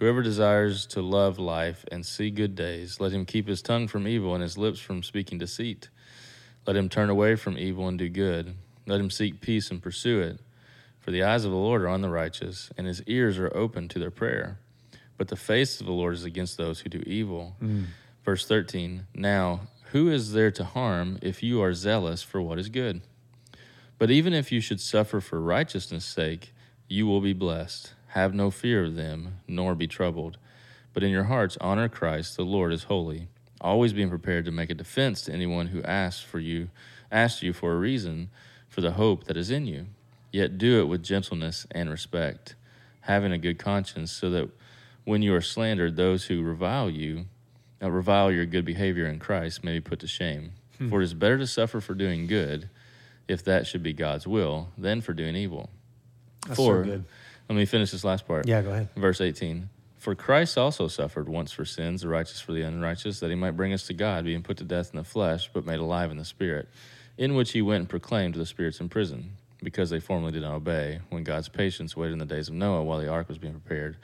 [0.00, 4.08] Whoever desires to love life and see good days, let him keep his tongue from
[4.08, 5.90] evil and his lips from speaking deceit.
[6.66, 8.54] Let him turn away from evil and do good.
[8.84, 10.40] Let him seek peace and pursue it.
[10.98, 13.86] For the eyes of the Lord are on the righteous, and his ears are open
[13.90, 14.58] to their prayer.
[15.16, 17.56] But the face of the Lord is against those who do evil.
[17.62, 17.86] Mm.
[18.24, 19.60] Verse 13 Now,
[19.92, 23.00] who is there to harm if you are zealous for what is good?
[23.98, 26.52] But even if you should suffer for righteousness' sake,
[26.88, 27.92] you will be blessed.
[28.08, 30.38] Have no fear of them, nor be troubled.
[30.92, 33.28] But in your hearts honor Christ, the Lord is holy,
[33.60, 36.70] always being prepared to make a defense to anyone who asks for you,
[37.10, 38.30] asks you for a reason
[38.68, 39.86] for the hope that is in you.
[40.32, 42.56] Yet do it with gentleness and respect,
[43.02, 44.50] having a good conscience, so that
[45.04, 47.26] when you are slandered, those who revile you,
[47.82, 50.52] uh, revile your good behavior in Christ, may be put to shame.
[50.90, 52.68] For it is better to suffer for doing good,
[53.28, 55.70] if that should be God's will, than for doing evil.
[56.46, 57.04] That's for, so good.
[57.48, 58.46] let me finish this last part.
[58.46, 58.88] Yeah, go ahead.
[58.96, 63.30] Verse 18 For Christ also suffered once for sins, the righteous for the unrighteous, that
[63.30, 65.78] he might bring us to God, being put to death in the flesh, but made
[65.78, 66.68] alive in the Spirit,
[67.16, 70.42] in which he went and proclaimed to the spirits in prison, because they formerly did
[70.42, 73.38] not obey, when God's patience waited in the days of Noah while the ark was
[73.38, 73.96] being prepared,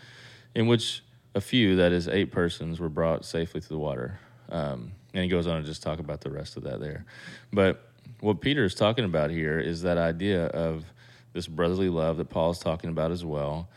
[0.55, 1.03] in which
[1.35, 4.19] a few, that is, eight persons, were brought safely to the water.
[4.51, 7.05] Um, and he goes on to just talk about the rest of that there.
[7.53, 7.85] But
[8.21, 10.85] what Peter is talking about here is that idea of
[11.33, 13.69] this brotherly love that Paul is talking about as well.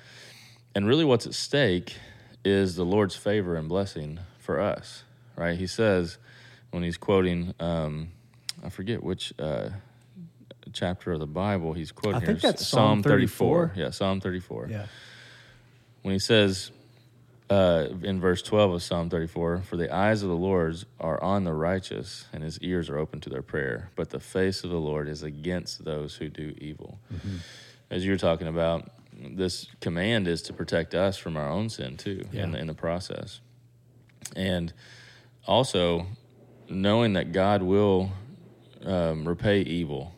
[0.75, 1.95] And really, what's at stake
[2.43, 5.03] is the Lord's favor and blessing for us,
[5.35, 5.57] right?
[5.57, 6.17] He says
[6.71, 8.09] when he's quoting, um,
[8.63, 9.69] I forget which uh,
[10.73, 12.27] chapter of the Bible he's quoting I here.
[12.27, 13.73] think that's Psalm 34.
[13.75, 14.85] Yeah, Psalm 34 Yeah.
[16.03, 16.71] When he says
[17.49, 21.43] uh, in verse 12 of Psalm 34, For the eyes of the Lord are on
[21.43, 24.79] the righteous, and his ears are open to their prayer, but the face of the
[24.79, 26.99] Lord is against those who do evil.
[27.89, 31.97] As you were talking about, this command is to protect us from our own sin
[31.97, 33.39] too in, the, in the process.
[34.35, 34.73] And
[35.45, 36.07] also
[36.69, 38.11] knowing that God will
[38.83, 40.13] um, repay evil.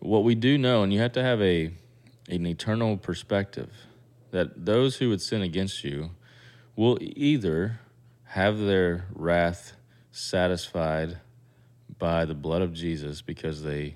[0.00, 1.70] What we do know, and you have to have a
[2.28, 3.70] an eternal perspective,
[4.34, 6.10] that those who would sin against you
[6.74, 7.78] will either
[8.24, 9.74] have their wrath
[10.10, 11.18] satisfied
[12.00, 13.94] by the blood of Jesus because they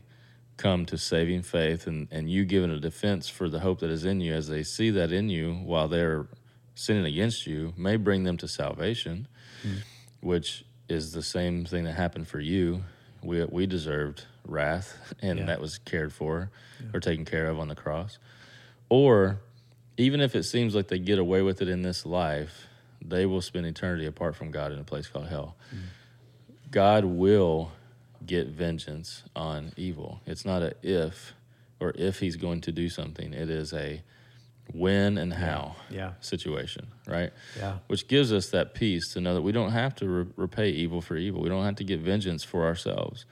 [0.57, 4.05] come to saving faith and, and you giving a defense for the hope that is
[4.05, 6.29] in you as they see that in you while they're
[6.77, 9.27] sinning against you may bring them to salvation,
[10.21, 12.85] which is the same thing that happened for you.
[13.25, 15.47] We, we deserved wrath, and Yeah.
[15.47, 16.51] that was cared for
[16.95, 18.19] or taken care of on the cross.
[18.89, 19.41] Or
[19.99, 22.67] even if it seems like they get away with it in this life,
[23.05, 25.57] they will spend eternity apart from God in a place called hell.
[25.75, 25.79] Mm.
[26.71, 27.73] God will
[28.25, 30.21] get vengeance on evil.
[30.27, 31.35] It's not a if
[31.81, 33.33] or if he's going to do something.
[33.33, 34.03] It is a
[34.73, 36.13] when and how Yeah.
[36.21, 37.33] situation, right?
[37.57, 37.79] Yeah.
[37.87, 41.01] Which gives us that peace to know that we don't have to re- repay evil
[41.01, 41.41] for evil.
[41.41, 43.25] We don't have to get vengeance for ourselves.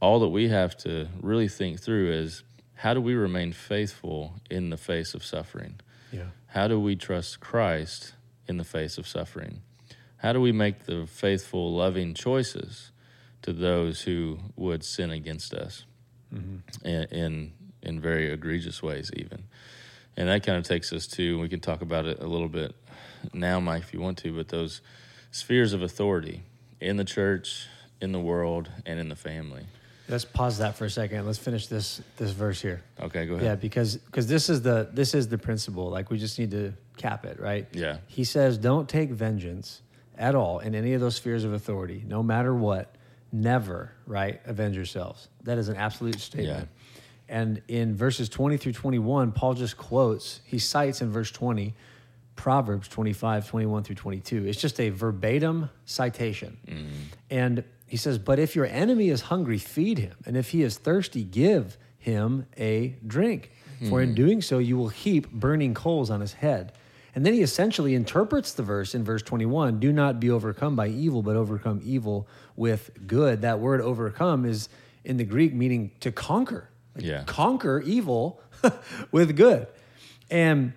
[0.00, 2.44] All that we have to really think through is
[2.82, 5.78] how do we remain faithful in the face of suffering?
[6.10, 6.30] Yeah.
[6.48, 8.14] How do we trust Christ
[8.48, 9.62] in the face of suffering?
[10.16, 12.90] How do we make the faithful, loving choices
[13.42, 15.84] to those who would sin against us
[16.34, 16.84] mm-hmm.
[16.84, 19.44] in, in in very egregious ways, even?
[20.16, 22.74] And that kind of takes us to we can talk about it a little bit
[23.32, 24.80] now, Mike, if you want to, but those
[25.30, 26.42] spheres of authority
[26.80, 27.68] in the church,
[28.00, 29.66] in the world, and in the family.
[30.08, 31.26] Let's pause that for a second.
[31.26, 32.82] Let's finish this this verse here.
[33.00, 33.44] Okay, go ahead.
[33.44, 35.90] Yeah, because because this is the this is the principle.
[35.90, 37.66] Like we just need to cap it, right?
[37.72, 37.98] Yeah.
[38.08, 39.82] He says, "Don't take vengeance
[40.18, 42.94] at all in any of those spheres of authority, no matter what.
[43.32, 44.40] Never, right?
[44.44, 46.68] Avenge yourselves." That is an absolute statement.
[46.68, 46.82] Yeah.
[47.28, 51.74] And in verses 20 through 21, Paul just quotes, he cites in verse 20
[52.36, 54.46] Proverbs 25, 21 through 22.
[54.46, 56.58] It's just a verbatim citation.
[56.66, 56.90] Mm-hmm.
[57.30, 60.14] And he says, But if your enemy is hungry, feed him.
[60.24, 63.50] And if he is thirsty, give him a drink.
[63.90, 64.14] For in hmm.
[64.14, 66.72] doing so, you will heap burning coals on his head.
[67.14, 70.88] And then he essentially interprets the verse in verse 21 do not be overcome by
[70.88, 72.26] evil, but overcome evil
[72.56, 73.42] with good.
[73.42, 74.70] That word overcome is
[75.04, 76.70] in the Greek meaning to conquer.
[76.96, 77.24] Like, Yeah.
[77.24, 78.40] Conquer evil
[79.12, 79.66] with good.
[80.30, 80.72] And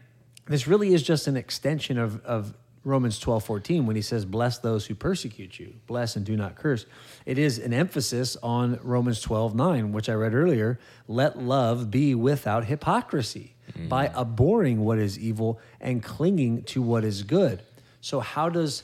[0.48, 2.54] this really is just an extension of, of
[2.86, 6.56] Romans 12, 14, when he says, Bless those who persecute you, bless and do not
[6.56, 6.86] curse.
[7.26, 10.80] It is an emphasis on Romans 12, 9, which I read earlier.
[11.08, 13.90] Let love be without hypocrisy mm.
[13.90, 17.64] by abhorring what is evil and clinging to what is good.
[18.02, 18.84] So, how does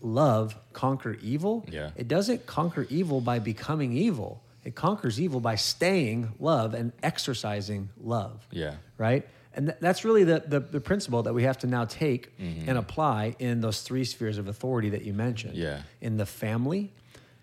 [0.00, 1.66] love conquer evil?
[1.68, 1.90] Yeah.
[1.94, 4.42] It doesn't conquer evil by becoming evil.
[4.64, 8.76] It conquers evil by staying love and exercising love Yeah.
[8.96, 9.28] right?
[9.54, 12.78] And th- that's really the, the, the principle that we have to now take and
[12.78, 15.56] apply in those three spheres of authority that you mentioned.
[15.56, 15.82] Yeah.
[16.00, 16.92] In the family,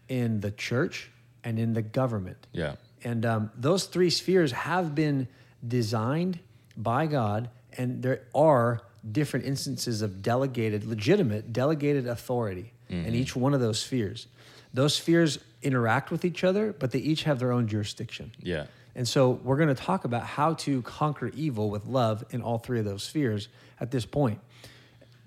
[0.07, 1.11] in the church,
[1.43, 2.47] and in the government.
[2.51, 2.75] Yeah.
[3.03, 5.27] And um, those three spheres have been
[5.65, 6.39] designed
[6.75, 13.53] by God, and there are different instances of delegated, legitimate delegated authority in each one
[13.53, 14.25] of those spheres.
[14.73, 18.31] Those spheres interact with each other, but they each have their own jurisdiction.
[18.39, 18.65] Yeah.
[18.99, 22.57] And so we're going to talk about how to conquer evil with love in all
[22.57, 23.47] three of those spheres
[23.79, 24.41] at this point.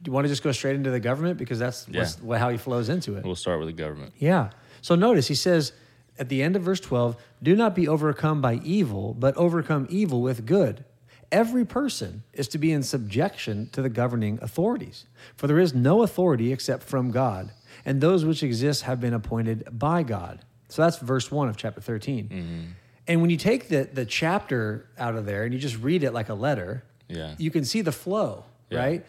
[0.03, 2.07] Do you want to just go straight into the government because that's Yeah.
[2.21, 3.25] what, how he flows into it?
[3.25, 4.13] We'll start with the government.
[4.19, 4.51] Yeah.
[4.83, 5.73] So notice he says
[6.19, 10.21] at the end of verse 12, do not be overcome by evil, but overcome evil
[10.21, 10.85] with good.
[11.31, 16.03] Every person is to be in subjection to the governing authorities, for there is no
[16.03, 17.53] authority except from God,
[17.87, 20.41] and those which exist have been appointed by God.
[20.69, 22.29] So that's verse 1 of chapter 13.
[22.29, 22.61] Mm-hmm.
[23.09, 26.13] And when you take the, the chapter out of there and you just read it
[26.13, 27.35] like a letter, Yeah.
[27.39, 28.79] you can see the flow, Yeah.
[28.79, 29.07] right?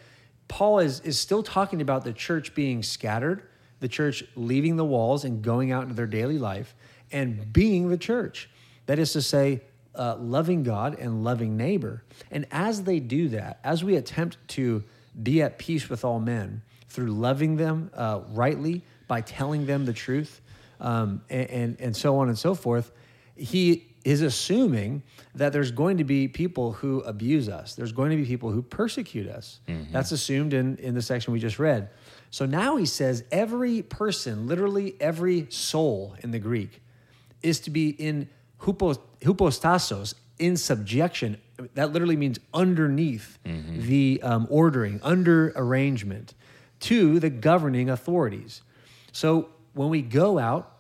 [0.48, 3.44] Paul is, is still talking about the church being scattered,
[3.80, 6.76] the church leaving the walls and going out into their daily life
[7.12, 8.50] and being the church.
[8.88, 9.62] That is to say,
[9.96, 12.04] uh, loving God and loving neighbor.
[12.32, 14.84] And as they do that, as we attempt to
[15.22, 19.94] be at peace with all men through loving them uh, rightly by telling them the
[19.94, 20.42] truth,
[20.80, 22.92] um, and, and, and so on and so forth,
[23.44, 25.04] he is assuming
[25.36, 27.76] that there's going to be people who abuse us.
[27.76, 29.60] There's going to be people who persecute us.
[29.92, 31.90] That's assumed in, in the section we just read.
[32.30, 36.82] So now he says every person, literally every soul in the Greek,
[37.42, 38.28] is to be in
[38.62, 41.38] hupos, hypostasos, in subjection.
[41.76, 43.38] That literally means underneath
[43.88, 46.34] the um, ordering, under arrangement
[46.82, 48.62] to the governing authorities.
[49.12, 50.73] So when we go out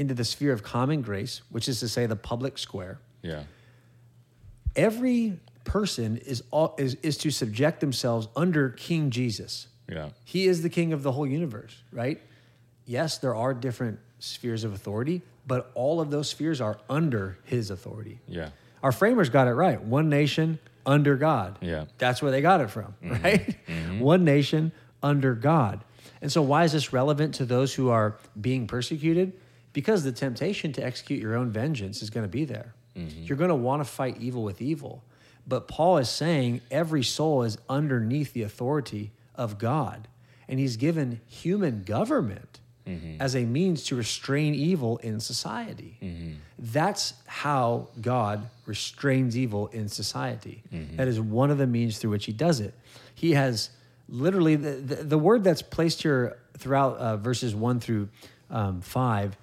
[0.00, 3.42] into the sphere of common grace, which is to say the public square, Yeah.
[4.74, 9.68] every person is, all, is, is to subject themselves under King Jesus.
[9.86, 10.08] Yeah.
[10.24, 12.18] He is the king of the whole universe, right?
[12.86, 17.70] Yes, there are different spheres of authority, but all of those spheres are under his
[17.70, 18.20] authority.
[18.26, 18.50] Yeah.
[18.82, 19.82] Our framers got it right.
[19.82, 21.58] One nation under God.
[21.60, 21.84] Yeah.
[21.98, 23.22] That's where they got it from, mm-hmm.
[23.22, 23.56] right?
[23.66, 24.00] Mm-hmm.
[24.12, 25.84] One nation under God.
[26.22, 29.34] And so, why is this relevant to those who are being persecuted?
[29.72, 32.74] Because the temptation to execute your own vengeance is going to be there.
[32.96, 35.02] You're going to want to fight evil with evil.
[35.46, 40.06] But Paul is saying every soul is underneath the authority of God.
[40.48, 42.60] And he's given human government
[43.20, 45.96] as a means to restrain evil in society.
[46.58, 50.64] That's how God restrains evil in society.
[50.96, 52.74] That is one of the means through which he does it.
[53.14, 53.70] He has
[54.08, 58.08] literally the, the, the word that's placed here throughout uh, verses 1 through
[58.50, 59.36] um, 5 uh,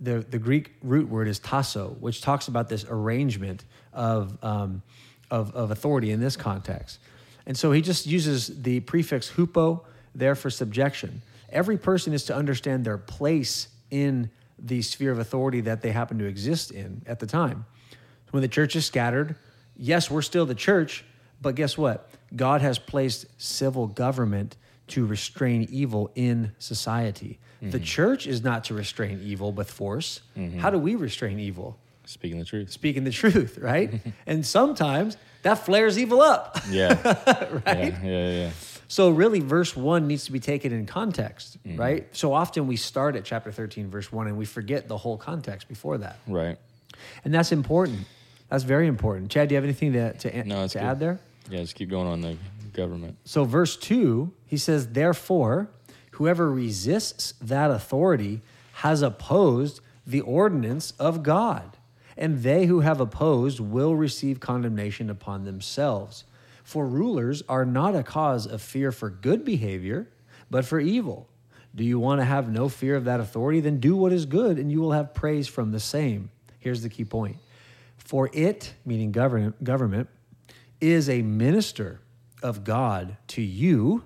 [0.00, 4.82] the, the greek root word is tasso which talks about this arrangement of, um,
[5.30, 6.98] of, of authority in this context
[7.46, 9.82] and so he just uses the prefix hupo
[10.14, 15.60] there for subjection every person is to understand their place in the sphere of authority
[15.60, 17.64] that they happen to exist in at the time
[18.34, 19.36] when the church is scattered,
[19.76, 21.04] yes, we're still the church,
[21.40, 22.10] but guess what?
[22.34, 24.56] God has placed civil government
[24.88, 27.38] to restrain evil in society.
[27.70, 30.20] The church is not to restrain evil with force.
[30.58, 31.76] How do we restrain evil?
[32.06, 32.70] Speaking the truth.
[32.70, 34.00] Speaking the truth, right?
[34.26, 36.92] and sometimes that flares evil up, Yeah.
[37.66, 37.94] right?
[37.94, 38.00] Yeah.
[38.02, 38.28] Yeah.
[38.30, 38.50] Yeah.
[38.88, 41.80] So, really, verse 1 needs to be taken in context, Mm-hmm.
[41.80, 42.06] right?
[42.16, 45.66] So often we start at chapter 13, verse 1, and we forget the whole context
[45.68, 46.18] before that.
[46.28, 46.58] Right.
[47.24, 48.00] And that's important.
[48.50, 49.30] That's very important.
[49.30, 51.18] Chad, do you have anything to, to, No, to add there?
[51.50, 51.60] Yeah.
[51.60, 52.36] Just keep going on the
[52.74, 53.16] government.
[53.24, 55.68] So, verse 2, he says, Therefore,
[56.14, 58.40] whoever resists that authority
[58.74, 61.76] has opposed the ordinance of God,
[62.16, 66.24] and they who have opposed will receive condemnation upon themselves.
[66.62, 70.08] For rulers are not a cause of fear for good behavior,
[70.50, 71.28] but for evil.
[71.74, 73.60] Do you want to have no fear of that authority?
[73.60, 76.30] Then do what is good, and you will have praise from the same.
[76.60, 77.36] Here's the key point
[77.96, 80.08] For it, meaning govern- government,
[80.80, 82.00] is a minister
[82.42, 84.04] of God to you,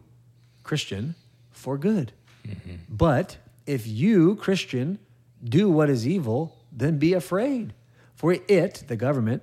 [0.62, 1.14] Christian,
[1.58, 2.12] for good.
[2.46, 2.76] Mm-hmm.
[2.88, 4.98] But if you, Christian,
[5.44, 7.74] do what is evil, then be afraid.
[8.14, 9.42] For it, the government,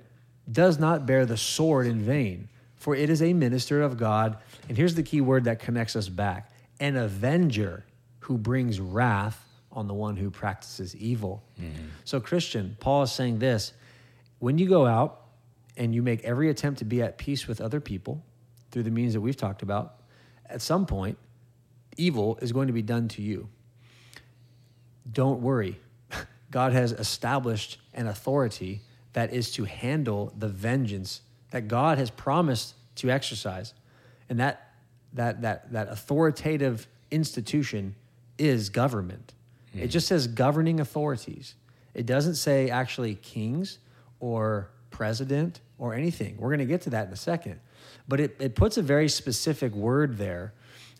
[0.50, 4.36] does not bear the sword in vain, for it is a minister of God.
[4.68, 7.84] And here's the key word that connects us back an avenger
[8.20, 11.42] who brings wrath on the one who practices evil.
[11.60, 11.86] Mm-hmm.
[12.04, 13.72] So, Christian, Paul is saying this
[14.38, 15.22] when you go out
[15.76, 18.24] and you make every attempt to be at peace with other people
[18.70, 20.00] through the means that we've talked about,
[20.48, 21.18] at some point,
[21.96, 23.48] evil is going to be done to you.
[25.10, 25.78] Don't worry.
[26.50, 28.80] God has established an authority
[29.12, 33.72] that is to handle the vengeance that God has promised to exercise.
[34.28, 34.72] And that
[35.14, 37.94] that that that authoritative institution
[38.38, 39.32] is government.
[39.72, 39.88] It mm-hmm.
[39.88, 41.54] just says governing authorities.
[41.94, 43.78] It doesn't say actually kings
[44.20, 46.36] or president or anything.
[46.38, 47.60] We're going to get to that in a second.
[48.08, 50.52] But it, it puts a very specific word there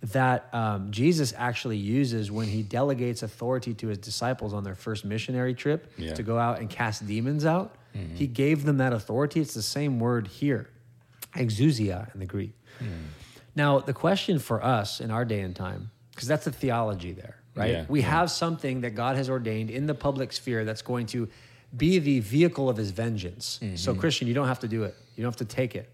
[0.02, 5.04] that um, Jesus actually uses when he delegates authority to his disciples on their first
[5.04, 6.14] missionary trip Yeah.
[6.14, 7.74] to go out and cast demons out.
[8.14, 9.40] He gave them that authority.
[9.40, 10.68] It's the same word here,
[11.34, 12.52] exousia in the Greek.
[13.54, 17.36] Now, the question for us in our day and time, because that's the theology there,
[17.54, 17.70] right?
[17.70, 18.10] Yeah, we yeah.
[18.10, 21.28] have something that God has ordained in the public sphere that's going to
[21.74, 23.58] be the vehicle of his vengeance.
[23.76, 24.00] So, Mm-hmm.
[24.00, 25.88] Christian, you don't have to do it, you don't have to take it.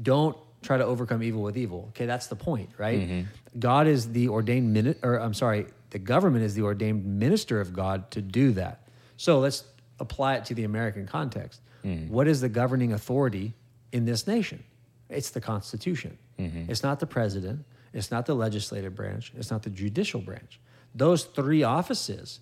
[0.00, 1.86] Don't try to overcome evil with evil.
[1.90, 3.00] Okay, that's the point, right?
[3.00, 3.58] Mm-hmm.
[3.58, 7.72] God is the ordained minute, or I'm sorry, the government is the ordained minister of
[7.72, 8.88] God to do that.
[9.16, 9.64] So let's
[10.00, 11.60] apply it to the American context.
[11.84, 12.08] Mm.
[12.08, 13.54] What is the governing authority
[13.92, 14.62] in this nation?
[15.08, 16.18] It's the Constitution.
[16.38, 16.70] Mm-hmm.
[16.70, 17.64] It's not the president.
[17.94, 19.32] It's not the legislative branch.
[19.36, 20.60] It's not the judicial branch.
[20.94, 22.40] Those three offices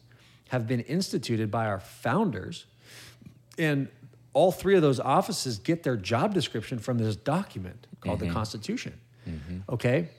[0.49, 2.67] have been instituted by our founders,
[3.59, 3.89] and
[4.37, 8.35] all three of those offices get their job description from this document called the mm-hmm.
[8.35, 8.93] Constitution.
[9.27, 9.61] Mm-hmm.
[9.71, 10.11] Okay?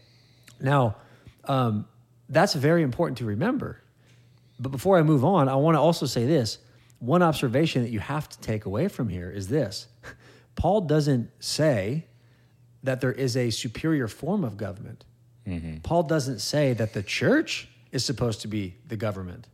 [0.59, 0.95] Now,
[1.43, 1.86] um,
[2.28, 3.80] that's very important to remember.
[4.59, 6.57] But before I move on, I want to also say this.
[6.97, 9.86] One observation that you have to take away from here is this
[10.55, 12.07] Paul doesn't say
[12.82, 15.05] that there is a superior form of government.
[15.45, 15.82] Mm-hmm.
[15.82, 19.47] Paul doesn't say that the church is supposed to be the government.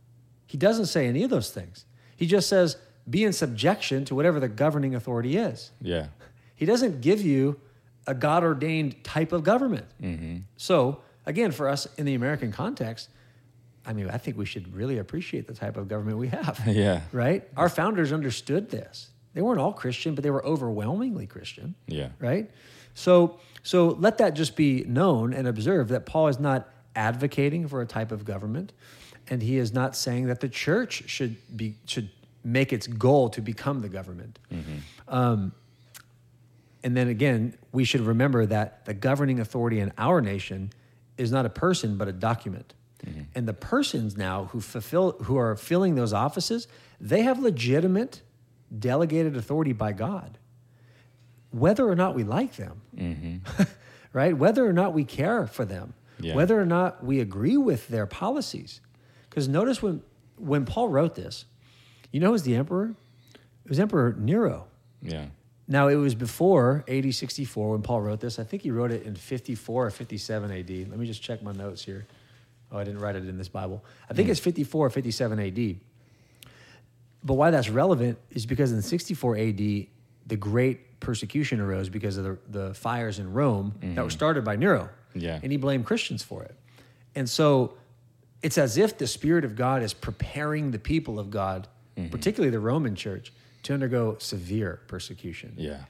[0.46, 1.84] He doesn't say any of those things.
[2.16, 2.78] He just says,
[3.08, 5.70] be in subjection to whatever the governing authority is.
[5.80, 6.06] Yeah.
[6.54, 7.60] He doesn't give you
[8.06, 9.86] a God ordained type of government.
[10.02, 10.36] Mm-hmm.
[10.56, 13.08] So, again, for us in the American context,
[13.86, 16.60] I mean, I think we should really appreciate the type of government we have.
[16.66, 17.02] Yeah.
[17.12, 17.46] Right?
[17.56, 19.10] Our founders understood this.
[19.34, 21.74] They weren't all Christian, but they were overwhelmingly Christian.
[21.86, 22.10] Yeah.
[22.18, 22.50] Right?
[22.94, 27.80] So, so let that just be known and observed that Paul is not advocating for
[27.80, 28.72] a type of government,
[29.28, 32.10] and he is not saying that the church should be should
[32.44, 34.38] make its goal to become the government.
[34.52, 34.76] Mm-hmm.
[35.08, 35.52] Um,
[36.82, 40.70] and then again, we should remember that the governing authority in our nation
[41.16, 42.74] is not a person, but a document.
[43.04, 43.22] Mm-hmm.
[43.34, 46.68] And the persons now who fulfill, who are filling those offices,
[47.00, 48.22] they have legitimate
[48.76, 50.38] delegated authority by God,
[51.50, 53.62] whether or not we like them, mm-hmm.
[54.12, 54.36] right?
[54.36, 56.34] Whether or not we care for them, Yeah.
[56.34, 58.80] whether or not we agree with their policies.
[59.28, 60.02] Because notice when
[60.36, 61.44] when Paul wrote this,
[62.14, 62.94] you know, who was the emperor?
[63.64, 64.68] It was Emperor Nero.
[65.02, 65.26] Yeah.
[65.66, 68.38] Now, it was before AD 64 when Paul wrote this.
[68.38, 70.70] I think he wrote it in 54 or 57 AD.
[70.70, 72.06] Let me just check my notes here.
[72.70, 73.84] Oh, I didn't write it in this Bible.
[74.08, 74.30] I think hmm.
[74.30, 75.76] it's 54 or 57 AD.
[77.24, 79.88] But why that's relevant is because in 64 AD, the
[80.38, 84.10] great persecution arose because of the, the fires in Rome that were mm-hmm.
[84.10, 84.88] started by Nero.
[85.16, 85.40] Yeah.
[85.42, 86.54] And he blamed Christians for it.
[87.16, 87.74] And so
[88.40, 91.66] it's as if the Spirit of God is preparing the people of God,
[92.10, 93.32] particularly the Roman church,
[93.64, 95.54] to undergo severe persecution.
[95.56, 95.84] Yeah.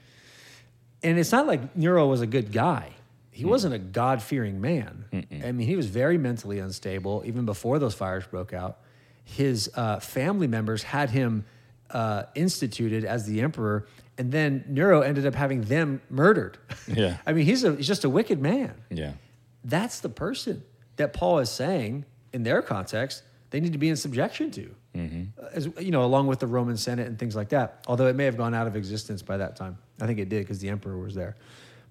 [1.03, 2.93] And it's not like Nero was a good guy.
[3.31, 5.05] He wasn't a God fearing man.
[5.43, 8.79] I mean, he was very mentally unstable even before those fires broke out.
[9.25, 11.43] His uh, family members had him
[11.89, 13.87] uh, instituted as the emperor,
[14.17, 16.57] and then Nero ended up having them murdered.
[16.87, 17.17] Yeah.
[17.25, 18.75] I mean, he's, a, he's just a wicked man.
[18.91, 19.13] Yeah.
[19.63, 20.63] That's the person
[20.97, 25.47] that Paul is saying in their context they need to be in subjection to, Uh,
[25.53, 27.83] as you know, along with the Roman Senate and things like that.
[27.87, 30.43] Although it may have gone out of existence by that time, I think it did
[30.43, 31.35] because the emperor was there.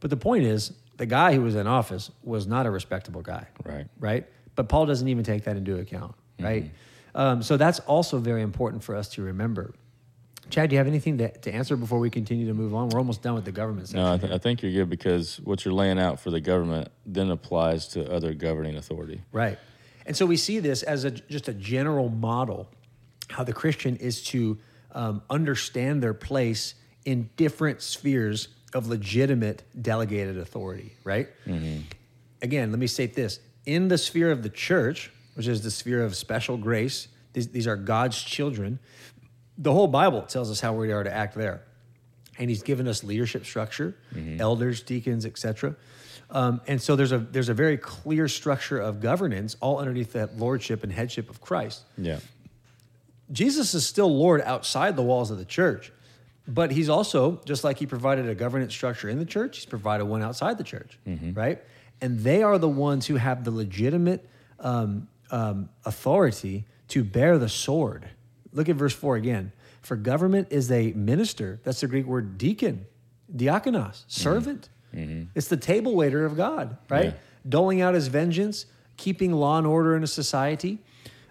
[0.01, 3.47] But the point is, the guy who was in office was not a respectable guy,
[3.65, 3.87] Right.
[3.99, 4.27] Right.
[4.55, 6.71] But Paul doesn't even take that into account, right?
[7.17, 9.75] Um, so that's also very important for us to remember.
[10.51, 12.89] Chad, do you have anything to, to answer before we continue to move on?
[12.91, 14.05] We're almost done with the government section.
[14.05, 16.89] No, I, th- I think you're good because what you're laying out for the government
[17.07, 19.23] then applies to other governing authority.
[19.33, 19.59] Right.
[20.07, 22.69] And so we see this as a, just a general model
[23.29, 24.59] how the Christian is to
[24.93, 31.29] um, understand their place in different spheres of legitimate delegated authority, right?
[32.43, 36.03] Again, let me state this in the sphere of the church, which is the sphere
[36.03, 38.79] of special grace, these, these are God's children.
[39.59, 41.63] The whole Bible tells us how we are to act there
[42.39, 43.97] and he's given us leadership structure,
[44.41, 45.77] elders, deacons, etc.
[46.31, 50.37] Um, and so there's a there's a very clear structure of governance all underneath that
[50.37, 51.83] lordship and headship of Christ.
[51.97, 52.19] Yeah.
[53.35, 55.93] Jesus is still Lord outside the walls of the church,
[56.47, 60.05] but he's also just like he provided a governance structure in the church, he's provided
[60.07, 60.99] one outside the church,
[61.35, 61.59] right?
[62.01, 64.29] And they are the ones who have the legitimate
[64.61, 68.09] um, um, authority to bear the sword.
[68.53, 69.53] Look at verse four again.
[69.83, 71.61] For government is a minister.
[71.65, 72.87] That's the Greek word deacon,
[73.35, 74.69] diakonos, servant.
[75.35, 77.07] It's the table waiter of God, right?
[77.07, 77.13] Yeah.
[77.49, 78.67] Doling out his vengeance,
[78.97, 80.79] keeping law and order in a society.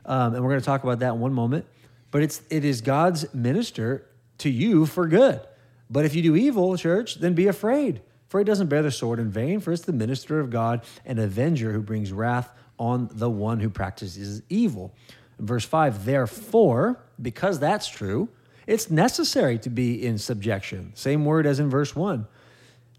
[0.06, 1.66] Um, and we're going to talk about that in one moment.
[2.14, 4.06] But it's it is God's minister
[4.38, 5.42] to you for good.
[5.90, 9.20] But if you do evil, church, then be afraid, for he doesn't bear the sword
[9.20, 13.30] in vain, for it's the minister of God, an avenger who brings wrath on the
[13.30, 14.94] one who practices evil.
[15.40, 18.30] Verse 5 Therefore, because that's true,
[18.68, 20.92] it's necessary to be in subjection.
[20.96, 22.28] Same word as in verse 1.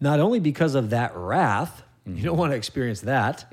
[0.01, 3.47] Not only because of that wrath, you don't want to experience that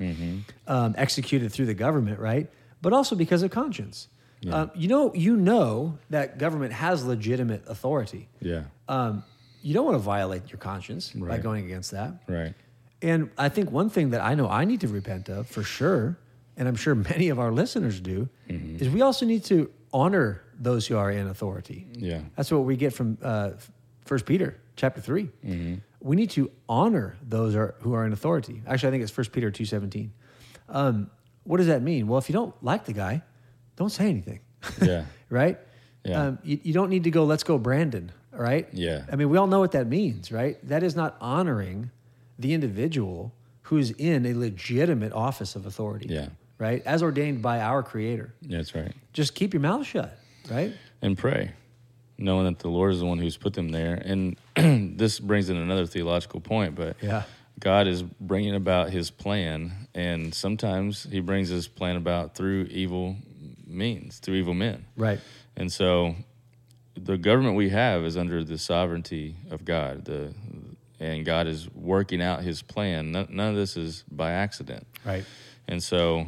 [0.66, 2.50] um, executed through the government, right?
[2.82, 4.08] But also because of conscience.
[4.50, 8.28] Um, you know, you know that government has legitimate authority.
[8.40, 8.64] Yeah.
[8.88, 9.22] Um,
[9.62, 12.22] you don't want to violate your conscience by going against that.
[12.26, 12.54] Right.
[13.00, 16.18] And I think one thing that I know I need to repent of for sure,
[16.56, 20.86] and I'm sure many of our listeners do, is we also need to honor those
[20.86, 21.86] who are in authority.
[21.92, 22.22] Yeah.
[22.36, 23.52] That's what we get from uh,
[24.04, 25.74] First Peter chapter 3 Mm-hmm.
[26.00, 28.60] We need to honor those are, who are in authority.
[28.66, 30.12] Actually, I think it's First Peter two seventeen.
[30.68, 31.12] Um,
[31.44, 32.08] what does that mean?
[32.08, 33.22] Well, if you don't like the guy,
[33.76, 34.40] don't say anything.
[34.80, 35.04] Yeah.
[35.28, 35.58] right?
[36.04, 36.22] Yeah.
[36.26, 38.12] Um, you, you don't need to go, let's go, Brandon.
[38.32, 38.68] Right?
[38.72, 39.04] Yeah.
[39.12, 40.56] I mean, we all know what that means, right?
[40.68, 41.90] That is not honoring
[42.38, 46.06] the individual who's in a legitimate office of authority.
[46.08, 46.28] Yeah.
[46.58, 46.82] Right?
[46.86, 48.34] As ordained by our Creator.
[48.42, 48.92] That's right.
[49.12, 50.16] Just keep your mouth shut,
[50.50, 50.72] right?
[51.02, 51.50] and pray,
[52.18, 53.94] knowing that the Lord is the one who's put them there.
[53.94, 54.36] And
[54.96, 57.24] this brings in another theological point, but Yeah.
[57.58, 63.16] God is bringing about His plan, and sometimes He brings His plan about through evil
[63.72, 64.86] means, through evil men.
[64.96, 65.20] Right.
[65.56, 66.14] And so,
[66.94, 70.04] the government we have is under the sovereignty of God.
[70.04, 70.34] The
[71.00, 73.10] and God is working out His plan.
[73.10, 74.86] None, none of this is by accident.
[75.04, 75.24] Right.
[75.66, 76.26] And so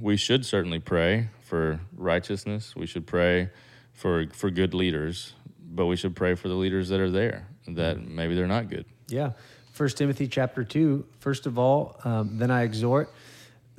[0.00, 2.74] we should certainly pray for righteousness.
[2.74, 3.50] We should pray
[3.92, 8.04] for for good leaders, but we should pray for the leaders that are there that
[8.04, 8.84] maybe they're not good.
[9.08, 9.32] Yeah.
[9.72, 11.06] First Timothy chapter 2.
[11.20, 13.12] First of all, um, then I exhort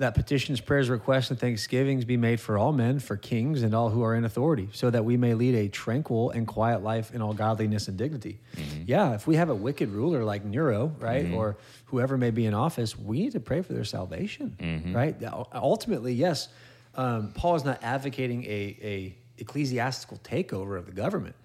[0.02, 3.90] that petitions, prayers, requests, and thanksgivings be made for all men, for kings, and all
[3.90, 7.22] who are in authority, so that we may lead a tranquil and quiet life in
[7.22, 8.40] all godliness and dignity.
[8.56, 8.84] Mm-hmm.
[8.88, 11.36] Yeah, if we have a wicked ruler like Nero, right, mm-hmm.
[11.36, 14.96] or whoever may be in office, we need to pray for their salvation, mm-hmm.
[14.96, 15.16] right?
[15.54, 16.50] Ultimately, yes,
[16.96, 21.36] um, Paul is not advocating a, a ecclesiastical takeover of the government,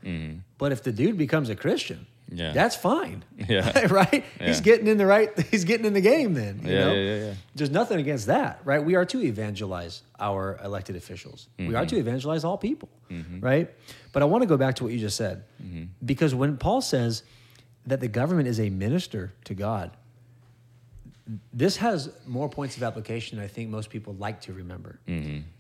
[0.58, 2.52] but if the dude becomes a Christian, Yeah.
[2.52, 3.22] that's fine.
[3.48, 3.86] Yeah.
[3.92, 4.24] right?
[4.40, 6.60] He's getting in the right he's getting in the game then.
[6.64, 6.92] You Yeah, know?
[6.94, 7.34] yeah, yeah, yeah.
[7.54, 8.82] There's nothing against that, right?
[8.84, 11.48] We are to evangelize our elected officials.
[11.58, 11.76] We Mm-hmm.
[11.76, 12.88] are to evangelize all people.
[13.40, 13.70] Right?
[14.12, 15.44] But I want to go back to what you just said.
[15.62, 15.84] Mm-hmm.
[16.04, 17.22] Because when Paul says
[17.86, 19.92] that the government is a minister to God,
[21.52, 24.98] this has more points of application than I think most people like to remember.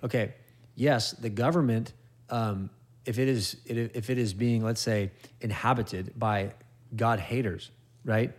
[0.02, 0.34] Okay,
[0.74, 1.92] yes, the government,
[2.30, 2.70] um,
[3.06, 6.52] if it is if it is being, let's say, inhabited by
[6.94, 7.70] God haters,
[8.04, 8.32] right?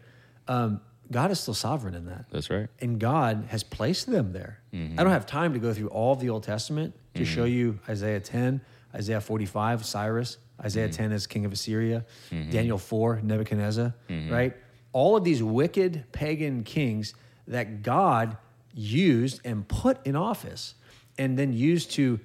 [0.47, 2.67] Um, God is still sovereign in that, That's right.
[2.79, 4.59] and God has placed them there.
[4.73, 4.99] Mm-hmm.
[4.99, 7.33] I don't have time to go through all of the Old Testament to mm-hmm.
[7.33, 8.59] show you Isaiah 10,
[8.93, 11.03] Isaiah 45, Cyrus, Isaiah mm-hmm.
[11.03, 12.05] 10 as king of Assyria,
[12.49, 13.93] Daniel 4, Nebuchadnezzar,
[14.29, 14.53] right?
[14.91, 17.13] All of these wicked pagan kings
[17.47, 18.37] that God
[18.73, 20.75] used and put in office
[21.17, 22.19] and then used to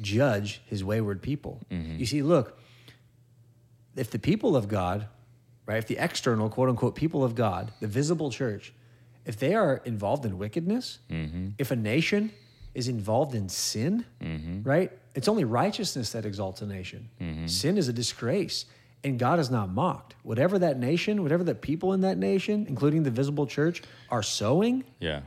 [0.00, 1.60] judge his wayward people.
[1.70, 1.98] Mm-hmm.
[1.98, 2.58] You see, look,
[3.96, 5.06] if the people of God,
[5.66, 8.72] right, if the external, quote unquote, people of God, the visible church,
[9.24, 11.50] if they are involved in wickedness, mm-hmm.
[11.58, 12.32] if a nation
[12.74, 14.62] is involved in sin, mm-hmm.
[14.62, 17.08] right, it's only righteousness that exalts a nation.
[17.46, 18.66] Sin is a disgrace,
[19.04, 20.16] and God is not mocked.
[20.24, 24.84] Whatever that nation, whatever the people in that nation, including the visible church, are sowing,
[24.98, 25.20] Yeah.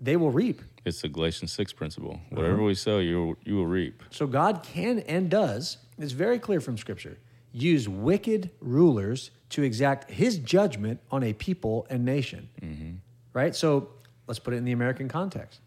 [0.00, 0.62] They will reap.
[0.84, 2.14] It's the Galatians 6 principle.
[2.14, 2.36] Uh-huh.
[2.36, 4.02] Whatever we sow, you will, you will reap.
[4.10, 7.18] So God can and does, it's very clear from Scripture,
[7.52, 12.48] use wicked rulers to exact his judgment on a people and nation.
[12.62, 12.90] Mm-hmm.
[13.32, 13.54] Right?
[13.54, 13.90] So
[14.26, 15.60] let's put it in the American context.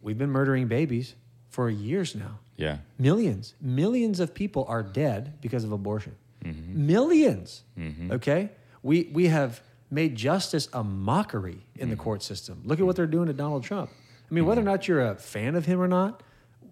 [0.00, 1.14] We've been murdering babies
[1.48, 2.38] for years now.
[2.56, 2.78] Yeah.
[2.98, 6.16] Millions, millions of people are dead because of abortion.
[6.44, 6.90] Mm-hmm.
[6.90, 8.12] 1000000s mm-hmm.
[8.12, 8.50] Okay?
[8.82, 9.62] We, we have
[9.92, 12.00] made justice a mockery in the mm.
[12.00, 12.62] court system.
[12.64, 12.96] Look at what mm.
[12.96, 13.90] they're doing to Donald Trump.
[14.30, 14.68] I mean, whether or mm.
[14.68, 16.22] not you're a fan of him or not,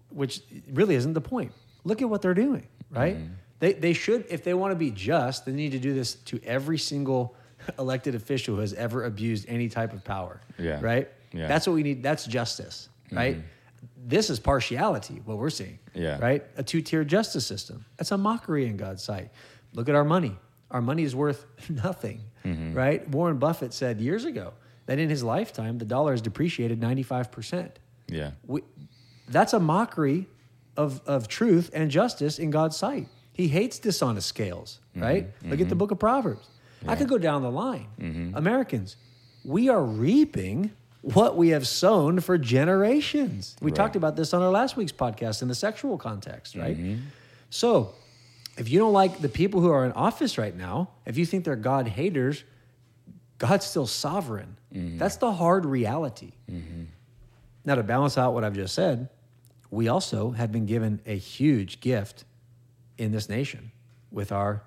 [0.09, 0.41] which
[0.71, 1.51] really isn't the point.
[1.83, 3.17] Look at what they're doing, right?
[3.59, 6.41] They, they should, if they want to be just, they need to do this to
[6.43, 7.35] every single
[7.79, 10.41] elected official who has ever abused any type of power.
[10.57, 10.81] Yeah.
[10.81, 11.09] Right?
[11.31, 11.47] Yeah.
[11.47, 12.01] That's what we need.
[12.01, 13.17] That's justice, mm-hmm.
[13.17, 13.37] right?
[14.03, 15.77] This is partiality, what we're seeing.
[15.93, 16.17] Yeah.
[16.19, 16.43] Right?
[16.57, 17.85] A two tier justice system.
[17.97, 19.29] That's a mockery in God's sight.
[19.73, 20.35] Look at our money.
[20.71, 22.73] Our money is worth nothing, mm-hmm.
[22.73, 23.07] right?
[23.09, 24.53] Warren Buffett said years ago
[24.85, 27.71] that in his lifetime, the dollar has depreciated 95%.
[28.07, 28.31] Yeah.
[28.45, 28.61] We,
[29.27, 30.27] that's a mockery
[30.75, 33.07] of, of truth and justice in God's sight.
[33.33, 35.03] He hates dishonest scales, mm-hmm.
[35.03, 35.27] right?
[35.43, 35.77] Look at the mm-hmm.
[35.77, 36.47] book of Proverbs.
[36.87, 38.33] I could go down the line.
[38.35, 38.97] Americans,
[39.45, 43.55] we are reaping what we have sown for generations.
[43.61, 43.75] We Right.
[43.75, 46.77] talked about this on our last week's podcast in the sexual context, right?
[47.49, 47.93] So,
[48.57, 51.45] if you don't like the people who are in office right now, if you think
[51.45, 52.43] they're God haters,
[53.37, 54.57] God's still sovereign.
[54.73, 54.97] Mm-hmm.
[54.97, 56.33] That's the hard reality.
[56.49, 56.83] Mm-hmm.
[57.65, 59.09] Now, to balance out what I've just said,
[59.69, 62.25] we also have been given a huge gift
[62.97, 63.71] in this nation
[64.11, 64.61] with our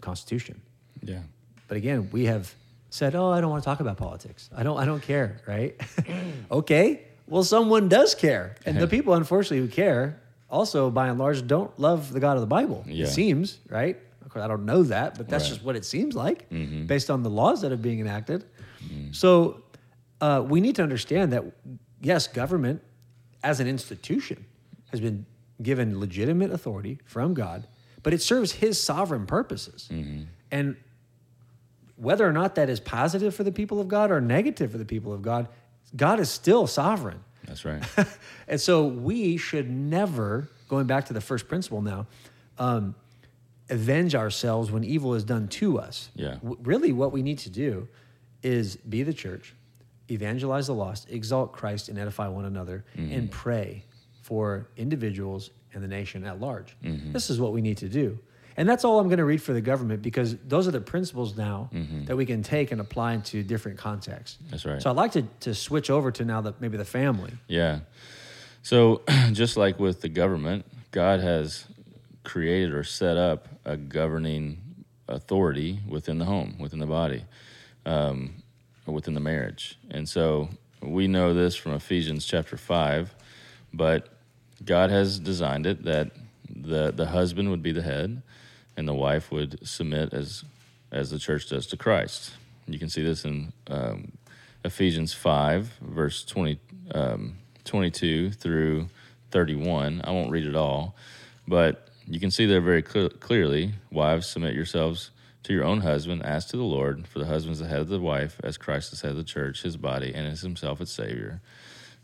[0.00, 0.60] Constitution.
[1.02, 1.20] Yeah.
[1.66, 2.54] But again, we have
[2.90, 4.48] said, "Oh, I don't want to talk about politics.
[4.56, 4.78] I don't.
[4.78, 5.78] I don't care." Right?
[6.50, 7.02] okay.
[7.26, 11.76] Well, someone does care, and the people, unfortunately, who care, also by and large, don't
[11.78, 12.84] love the God of the Bible.
[12.86, 13.04] Yeah.
[13.04, 13.96] It seems right.
[14.24, 15.52] Of course, I don't know that, but that's Right.
[15.54, 16.86] just what it seems like mm-hmm.
[16.86, 18.44] based on the laws that are being enacted.
[18.84, 19.12] Mm-hmm.
[19.12, 19.62] So
[20.20, 21.44] uh, we need to understand that
[22.00, 22.82] yes, government
[23.42, 24.44] as an institution
[24.90, 25.24] has been
[25.62, 27.66] given legitimate authority from God,
[28.02, 30.22] but it serves His sovereign purposes, mm-hmm.
[30.50, 30.76] and
[31.96, 34.84] whether or not that is positive for the people of God or negative for the
[34.84, 35.48] people of God,
[35.96, 37.20] God is still sovereign.
[37.48, 37.82] That's right.
[38.48, 42.06] and so we should never, going back to the first principle now,
[42.58, 42.94] um,
[43.70, 46.10] avenge ourselves when evil is done to us.
[46.14, 46.34] Yeah.
[46.36, 47.88] W- really, what we need to do
[48.42, 49.54] is be the church,
[50.10, 53.84] evangelize the lost, exalt Christ, and edify one another, and pray
[54.22, 56.76] for individuals and the nation at large.
[57.12, 58.18] This is what we need to do.
[58.58, 61.36] And that's all I'm going to read for the government because those are the principles
[61.36, 61.70] now
[62.06, 64.36] that we can take and apply into different contexts.
[64.50, 64.82] That's right.
[64.82, 67.32] So I'd like to, to switch over to now the, maybe the family.
[67.46, 67.80] Yeah.
[68.62, 69.02] So,
[69.32, 71.66] just like with the government, God has
[72.24, 74.58] created or set up a governing
[75.06, 77.24] authority within the home, within the body,
[77.86, 78.42] um,
[78.88, 79.78] or within the marriage.
[79.88, 80.48] And so,
[80.82, 83.14] we know this from Ephesians chapter 5,
[83.72, 84.08] but
[84.64, 86.10] God has designed it that
[86.50, 88.20] the, the husband would be the head
[88.78, 90.44] and the wife would submit as,
[90.92, 92.34] as the church does to Christ.
[92.68, 94.12] You can see this in um,
[94.64, 96.60] Ephesians 5, verse 20,
[96.92, 98.88] um, 22 through
[99.32, 100.02] 31.
[100.04, 100.94] I won't read it all,
[101.48, 105.10] but you can see there very cl- clearly Wives, submit yourselves
[105.42, 107.88] to your own husband as to the Lord, for the husband is the head of
[107.88, 110.92] the wife, as Christ is head of the church, his body, and is himself its
[110.92, 111.40] Savior.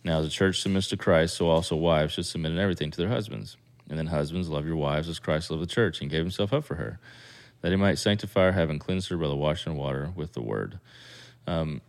[0.02, 2.98] Now, as the church submits to Christ, so also wives should submit in everything to
[2.98, 3.56] their husbands.
[3.88, 6.64] And then, husbands, love your wives as Christ loved the church and gave himself up
[6.64, 6.98] for her,
[7.60, 10.42] that he might sanctify her, having cleansed her by the washing of water with the
[10.42, 10.78] word.
[11.46, 11.82] Um,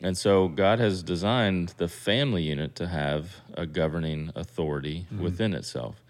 [0.00, 6.02] and so, God has designed the family unit to have a governing authority within itself.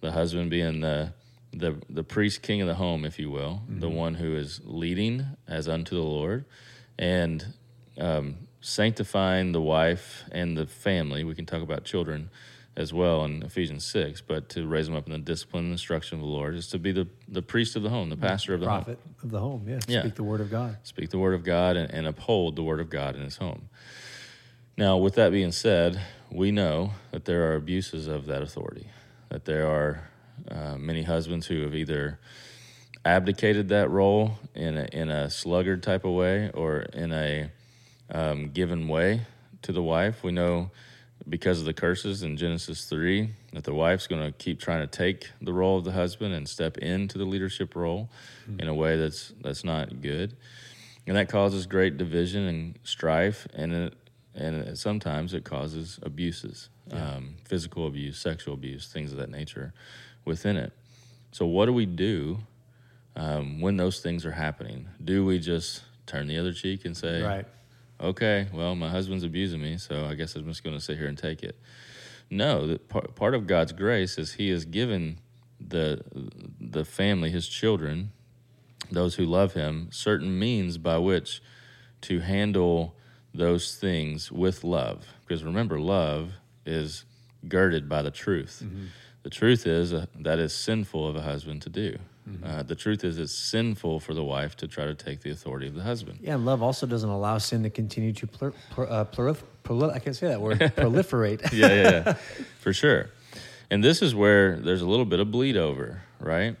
[0.00, 1.12] The husband being the
[1.52, 5.26] the the priest king of the home, if you will, the one who is leading
[5.48, 6.44] as unto the Lord,
[6.98, 7.44] and
[7.98, 11.24] um, sanctifying the wife and the family.
[11.24, 12.30] We can talk about children
[12.76, 16.18] as well in Ephesians six, but to raise them up in the discipline and instruction
[16.18, 18.60] of the Lord is to be the the priest of the home, the pastor of
[18.60, 19.78] the home Prophet of the home, yeah.
[19.86, 20.00] Yeah.
[20.00, 20.78] Speak the word of God.
[20.82, 23.68] speak the word of God and, and uphold the word of God in his home.
[24.76, 26.00] Now, with that being said,
[26.30, 28.86] we know that there are abuses of that authority,
[29.28, 30.08] that there are
[30.50, 32.18] uh, many husbands who have either
[33.04, 37.50] abdicated that role in a, in a sluggard type of way or in a
[38.10, 39.22] um, given way
[39.60, 40.24] to the wife.
[40.24, 40.70] We know
[41.28, 44.86] because of the curses in Genesis 3 that the wife's going to keep trying to
[44.86, 48.08] take the role of the husband and step into the leadership role
[48.58, 50.36] in a way that's that's not good.
[51.06, 53.94] And that causes great division and strife and it,
[54.34, 59.72] and it, sometimes it causes abuses, um, physical abuse, sexual abuse, things of that nature
[60.24, 60.72] within it.
[61.32, 62.38] So what do we do
[63.16, 64.88] um, when those things are happening?
[65.02, 67.46] Do we just turn the other cheek and say, Right.
[68.02, 71.06] Okay, well, my husband's abusing me, so I guess I'm just going to sit here
[71.06, 71.56] and take it.
[72.30, 75.18] No, that part, part of God's grace is He has given
[75.60, 76.02] the
[76.60, 78.10] the family, His children,
[78.90, 81.42] those who love Him, certain means by which
[82.02, 82.96] to handle
[83.34, 85.06] those things with love.
[85.26, 86.32] Because remember, love
[86.66, 87.04] is
[87.48, 88.62] girded by the truth.
[89.22, 91.98] The truth is uh, that is sinful of a husband to do.
[92.44, 95.66] Uh, the truth is it's sinful for the wife to try to take the authority
[95.66, 96.18] of the husband.
[96.22, 99.92] Yeah, and love also doesn't allow sin to continue to plur, plur, uh, plurif, proli-
[99.92, 101.52] I can't say that word, proliferate.
[101.52, 102.12] yeah, yeah, yeah,
[102.60, 103.10] for sure.
[103.70, 106.56] And this is where there's a little bit of bleed over, right?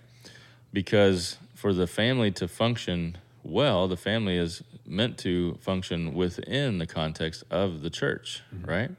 [0.72, 6.86] Because for the family to function well, the family is meant to function within the
[6.86, 8.90] context of the church, right?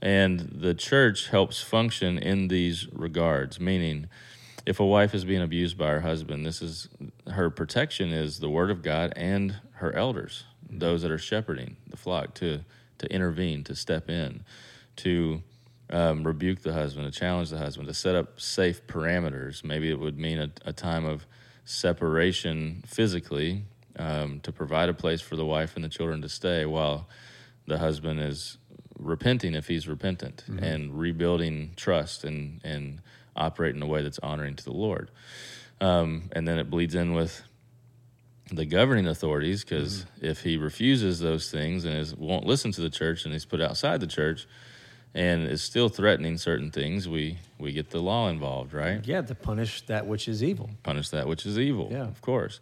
[0.00, 4.06] And the church helps function in these regards, meaning
[4.66, 6.88] if a wife is being abused by her husband, this is
[7.30, 11.96] her protection is the word of God and her elders, those that are shepherding the
[11.96, 12.60] flock, to
[12.98, 14.44] to intervene, to step in,
[14.96, 15.42] to
[15.90, 19.64] um, rebuke the husband, to challenge the husband, to set up safe parameters.
[19.64, 21.26] Maybe it would mean a, a time of
[21.64, 23.64] separation physically
[23.98, 27.08] um, to provide a place for the wife and the children to stay while
[27.66, 28.58] the husband is
[28.98, 33.00] repenting if he's repentant and rebuilding trust and and
[33.36, 35.10] operate in a way that's honoring to the Lord.
[35.80, 37.42] Um, and then it bleeds in with
[38.50, 40.26] the governing authorities because mm-hmm.
[40.26, 43.60] if he refuses those things and is, won't listen to the church and he's put
[43.60, 44.46] outside the church
[45.14, 49.06] and is still threatening certain things, we we get the law involved, right?
[49.06, 50.70] Yeah, to punish that which is evil.
[50.82, 51.88] Punish that which is evil.
[51.90, 52.60] Yeah, of course.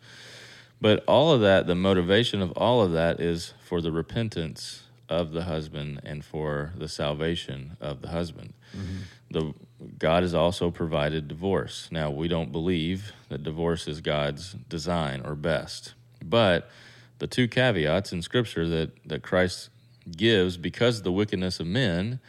[0.80, 5.32] But all of that, the motivation of all of that is for the repentance of
[5.32, 8.52] the husband and for the salvation of the husband.
[8.76, 8.96] Mm-hmm.
[9.30, 9.54] The
[9.99, 11.89] God has also provided divorce.
[11.91, 16.70] Now, we don't believe that divorce is God's design or best, but
[17.18, 19.70] the two caveats in Scripture that, that Christ
[20.11, 22.20] gives because the wickedness of men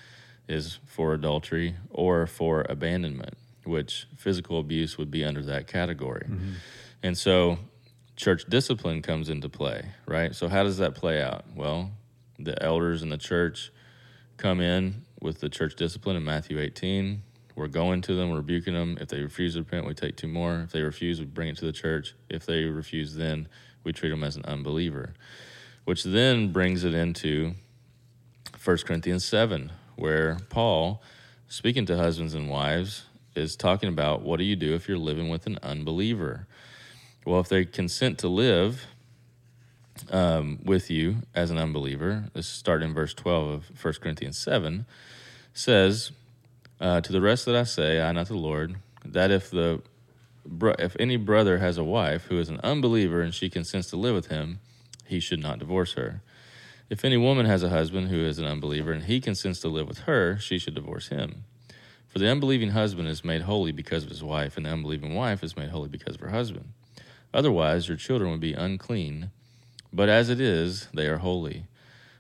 [0.48, 3.36] is for adultery or for abandonment,
[3.66, 6.28] which physical abuse would be under that category.
[6.30, 6.52] Mm-hmm.
[7.02, 7.60] And so
[8.16, 10.36] church discipline comes into play, right?
[10.36, 11.46] So, how does that play out?
[11.56, 11.92] Well,
[12.40, 13.72] the elders in the church
[14.38, 17.22] come in with the church discipline in Matthew 18.
[17.56, 18.98] We're going to them, we're rebuking them.
[19.00, 20.62] If they refuse to repent, we take two more.
[20.62, 22.16] If they refuse, we bring it to the church.
[22.30, 23.48] If they refuse, then
[23.84, 25.14] we treat them as an unbeliever,
[25.86, 27.54] which then brings it into
[28.64, 31.02] 1 Corinthians 7, where Paul,
[31.48, 35.30] speaking to husbands and wives, is talking about what do you do if you're living
[35.30, 36.48] with an unbeliever?
[37.26, 38.88] Well, if they consent to live
[40.12, 44.86] um, with you as an unbeliever, this starting in verse 12 of 1 Corinthians 7,
[45.54, 46.12] says,
[46.80, 49.82] uh, To the rest that I say, I, not the Lord, that if the
[50.78, 54.14] if any brother has a wife who is an unbeliever and she consents to live
[54.14, 54.60] with him,
[55.06, 56.22] he should not divorce her.
[56.90, 59.88] If any woman has a husband who is an unbeliever and he consents to live
[59.88, 61.46] with her, she should divorce him.
[62.08, 65.44] For the unbelieving husband is made holy because of his wife, and the unbelieving wife
[65.44, 66.74] is made holy because of her husband.
[67.34, 69.32] Otherwise, your children would be unclean,
[69.92, 71.66] but as it is, they are holy.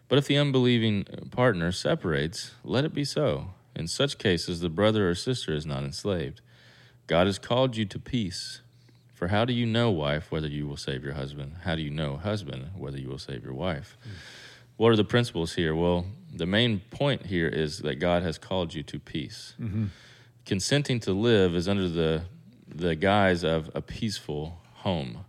[0.07, 3.49] But if the unbelieving partner separates, let it be so.
[3.75, 6.41] In such cases, the brother or sister is not enslaved.
[7.07, 8.61] God has called you to peace.
[9.13, 11.57] For how do you know, wife, whether you will save your husband?
[11.63, 13.97] How do you know, husband, whether you will save your wife?
[14.05, 14.11] Mm.
[14.77, 15.75] What are the principles here?
[15.75, 19.53] Well, the main point here is that God has called you to peace.
[19.61, 19.85] Mm-hmm.
[20.45, 22.23] Consenting to live is under the
[22.75, 25.25] the guise of a peaceful home.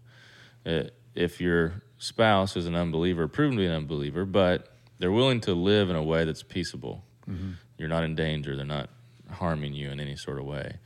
[0.65, 0.85] Uh,
[1.15, 5.53] if your spouse is an unbeliever, proven to be an unbeliever, but they're willing to
[5.53, 7.53] live in a way that's peaceable, mm-hmm.
[7.79, 8.91] You're not in danger, they're not
[9.31, 10.77] harming you in any sort of way,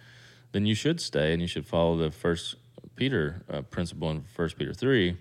[0.53, 2.57] then you should stay and you should follow the first
[2.97, 5.17] Peter uh, principle in First Peter three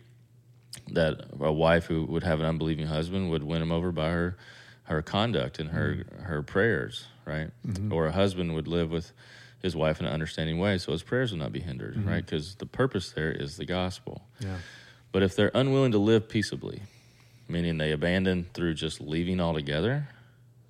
[0.90, 4.38] that a wife who would have an unbelieving husband would win him over by her
[4.84, 6.24] her conduct and her mm-hmm.
[6.24, 7.52] her prayers, right?
[7.66, 7.92] Mm-hmm.
[7.92, 9.12] Or a husband would live with
[9.62, 12.08] his wife in an understanding way, so his prayers would not be hindered, mm-hmm.
[12.08, 12.26] right?
[12.26, 14.22] Because the purpose there is the gospel.
[14.40, 14.58] Yeah.
[15.12, 16.82] But if they're unwilling to live peaceably,
[17.48, 20.08] meaning they abandon through just leaving altogether,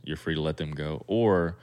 [0.08, 1.03] you're free to let them go.
[1.08, 1.58] Or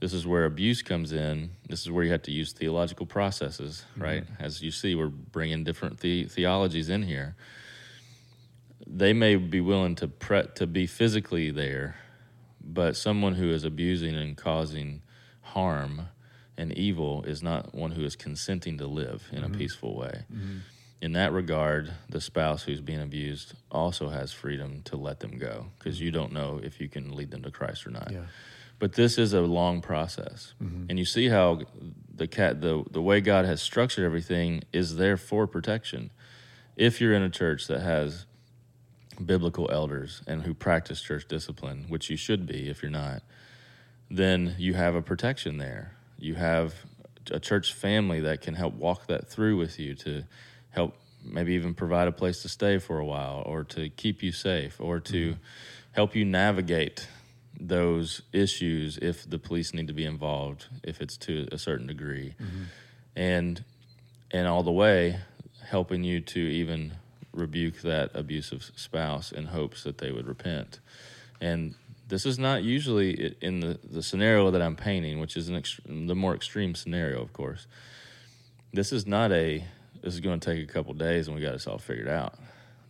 [0.00, 1.50] this is where abuse comes in.
[1.68, 4.24] This is where you have to use theological processes, right?
[4.24, 4.42] Mm-hmm.
[4.42, 7.36] As you see, we're bringing different the- theologies in here
[8.86, 11.96] they may be willing to pre- to be physically there,
[12.62, 15.02] but someone who is abusing and causing
[15.40, 16.08] harm
[16.56, 19.54] and evil is not one who is consenting to live in mm-hmm.
[19.54, 20.24] a peaceful way.
[20.32, 20.58] Mm-hmm.
[21.04, 25.66] In that regard, the spouse who's being abused also has freedom to let them go
[25.78, 28.10] because you don't know if you can lead them to Christ or not.
[28.10, 28.22] Yeah.
[28.78, 30.86] But this is a long process, mm-hmm.
[30.88, 31.60] and you see how
[32.08, 36.10] the cat the the way God has structured everything is there for protection.
[36.74, 38.24] If you're in a church that has
[39.22, 43.22] biblical elders and who practice church discipline, which you should be if you're not,
[44.10, 45.92] then you have a protection there.
[46.18, 46.72] You have
[47.30, 50.24] a church family that can help walk that through with you to
[50.74, 54.30] help maybe even provide a place to stay for a while or to keep you
[54.30, 55.40] safe or to mm-hmm.
[55.92, 57.08] help you navigate
[57.58, 62.34] those issues if the police need to be involved if it's to a certain degree
[62.42, 62.64] mm-hmm.
[63.16, 63.64] and
[64.32, 65.18] and all the way
[65.68, 66.92] helping you to even
[67.34, 70.80] rebuke that abusive spouse in hopes that they would repent.
[71.40, 71.74] And
[72.08, 76.06] this is not usually in the, the scenario that I'm painting, which is an ext-
[76.06, 77.66] the more extreme scenario, of course.
[78.72, 79.64] This is not a,
[80.04, 82.34] this is going to take a couple days and we got this all figured out.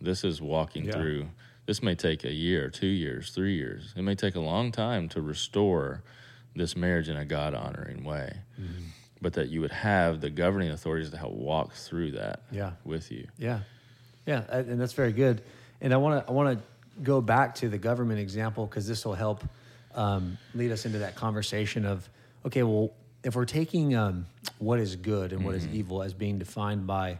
[0.01, 0.91] This is walking yeah.
[0.91, 1.27] through,
[1.65, 3.93] this may take a year, two years, three years.
[3.95, 6.03] It may take a long time to restore
[6.57, 8.37] this marriage in a God honoring way.
[8.59, 8.83] Mm-hmm.
[9.21, 12.73] But that you would have the governing authorities to help walk through that yeah.
[12.83, 13.27] with you.
[13.37, 13.61] Yeah.
[14.27, 15.41] Yeah, and that's very good.
[15.79, 19.05] And I want to I want to go back to the government example because this
[19.05, 19.43] will help
[19.93, 22.09] um, lead us into that conversation of
[22.45, 22.91] okay, well,
[23.25, 24.27] if we're taking um,
[24.59, 25.67] what is good and what mm-hmm.
[25.67, 27.17] is evil as being defined by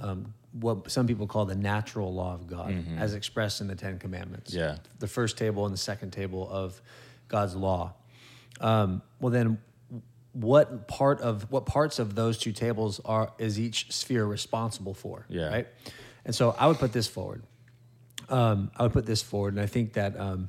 [0.00, 2.98] um, what some people call the natural law of God, mm-hmm.
[2.98, 6.80] as expressed in the Ten Commandments, yeah, the first table and the second table of
[7.28, 7.94] God's law.
[8.60, 9.58] Um, well, then
[10.32, 15.26] what part of what parts of those two tables are is each sphere responsible for.
[15.28, 15.48] Yeah.
[15.48, 15.68] Right.
[16.24, 17.42] And so I would put this forward.
[18.28, 20.48] Um, I would put this forward, and I think that um,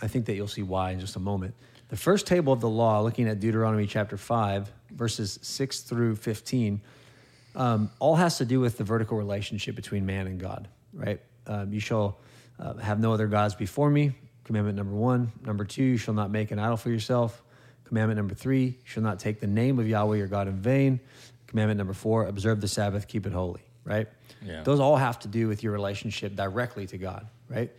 [0.00, 1.54] I think that you'll see why in just a moment.
[1.88, 6.80] The first table of the law, looking at Deuteronomy chapter five, verses six through fifteen,
[7.54, 10.68] um, all has to do with the vertical relationship between man and God.
[10.92, 11.20] Right.
[11.46, 12.18] Um, you shall
[12.58, 14.12] uh, have no other gods before me.
[14.44, 15.32] Commandment number one.
[15.44, 17.42] Number two, you shall not make an idol for yourself.
[17.84, 21.00] Commandment number three, you shall not take the name of Yahweh your God in vain.
[21.46, 24.08] Commandment number four, observe the Sabbath, keep it holy, right?
[24.44, 24.62] Yeah.
[24.64, 27.70] Those all have to do with your relationship directly to God, right?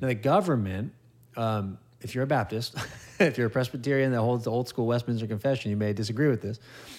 [0.00, 0.92] Now, the government,
[1.36, 2.74] um, if you're a Baptist,
[3.18, 6.42] if you're a Presbyterian that holds the old school Westminster Confession, you may disagree with
[6.42, 6.58] this,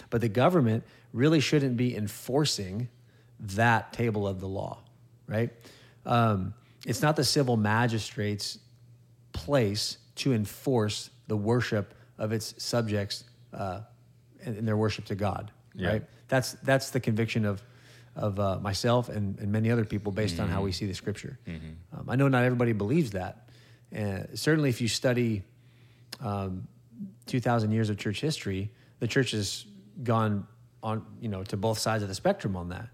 [0.09, 2.89] but the government really shouldn't be enforcing
[3.39, 4.79] that table of the law,
[5.27, 5.49] right?
[6.05, 6.53] Um,
[6.85, 8.59] it's not the civil magistrate's
[9.31, 13.23] place to enforce the worship of its subjects
[13.53, 13.81] uh,
[14.45, 15.87] in their worship to God, Yeah.
[15.89, 16.03] right?
[16.27, 17.61] That's that's the conviction of
[18.15, 21.39] of uh, myself and, and many other people based on how we see the Scripture.
[21.47, 23.42] Um, I know not everybody believes that.
[23.97, 25.43] Uh, certainly, if you study
[26.19, 26.67] um,
[27.27, 29.65] 2,000 years of church history, the church has
[30.03, 30.47] gone
[30.81, 32.87] on, you know, to both sides of the spectrum on that.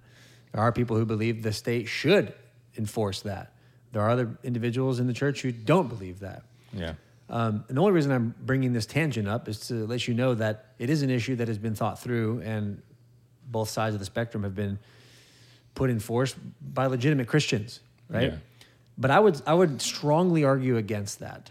[0.52, 2.34] There are people who believe the state should
[2.78, 3.54] enforce that.
[3.92, 6.44] There are other individuals in the church who don't believe that.
[6.74, 6.94] Yeah.
[7.30, 10.34] Um, and the only reason I'm bringing this tangent up is to let you know
[10.36, 12.82] that it is an issue that has been thought through, and
[13.46, 14.80] both sides of the spectrum have been
[15.76, 17.80] put in force by legitimate Christians,
[18.10, 18.32] right?
[18.32, 18.38] Yeah.
[19.00, 21.50] But I would I would strongly argue against that.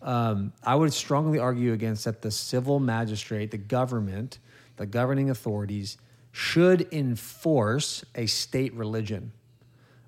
[0.00, 4.38] Um, I would strongly argue against that the civil magistrate, the government,
[4.76, 5.98] the governing authorities
[6.32, 9.32] should enforce a state religion.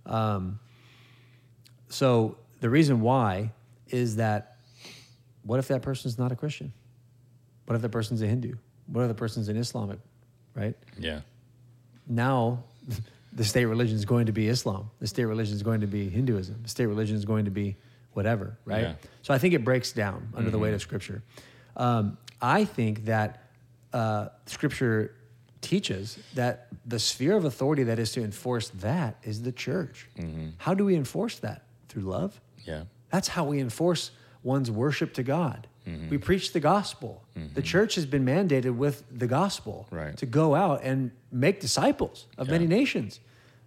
[0.06, 0.60] Um,
[1.90, 3.52] so the reason why
[3.88, 4.56] is that
[5.42, 6.72] what if that person's not a Christian?
[7.66, 8.54] What if that person's a Hindu?
[8.86, 9.98] What if the person's an Islamic,
[10.54, 10.74] right?
[10.98, 11.20] Yeah.
[12.06, 12.64] Now
[13.32, 14.90] the state religion is going to be Islam.
[15.00, 16.60] The state religion is going to be Hinduism.
[16.62, 17.76] The state religion is going to be
[18.12, 18.82] whatever, right?
[18.82, 18.94] Yeah.
[19.22, 21.22] So I think it breaks down under the weight of Scripture.
[21.76, 23.44] Um, I think that
[23.92, 25.14] uh, Scripture
[25.60, 30.08] teaches that the sphere of authority that is to enforce that is the church.
[30.56, 31.62] How do we enforce that?
[31.88, 32.40] Through love?
[32.64, 32.84] Yeah.
[33.10, 34.10] That's how we enforce
[34.42, 35.67] one's worship to God.
[35.88, 36.08] Mm-hmm.
[36.10, 37.22] We preach the gospel.
[37.34, 37.60] The mm-hmm.
[37.62, 40.16] church has been mandated with the gospel Right.
[40.18, 42.52] to go out and make disciples of Yeah.
[42.52, 43.20] many nations.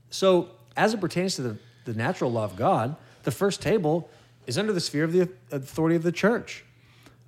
[0.09, 4.09] So, as it pertains to the, the natural law of God, the first table
[4.45, 6.63] is under the sphere of the authority of the church.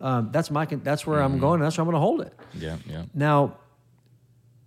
[0.02, 0.66] Um, that's my.
[0.66, 1.40] That's where I'm mm-hmm.
[1.40, 1.60] going.
[1.62, 2.34] That's where I'm going to hold it.
[2.54, 2.78] Yeah.
[2.86, 3.06] Yeah.
[3.14, 3.56] Now,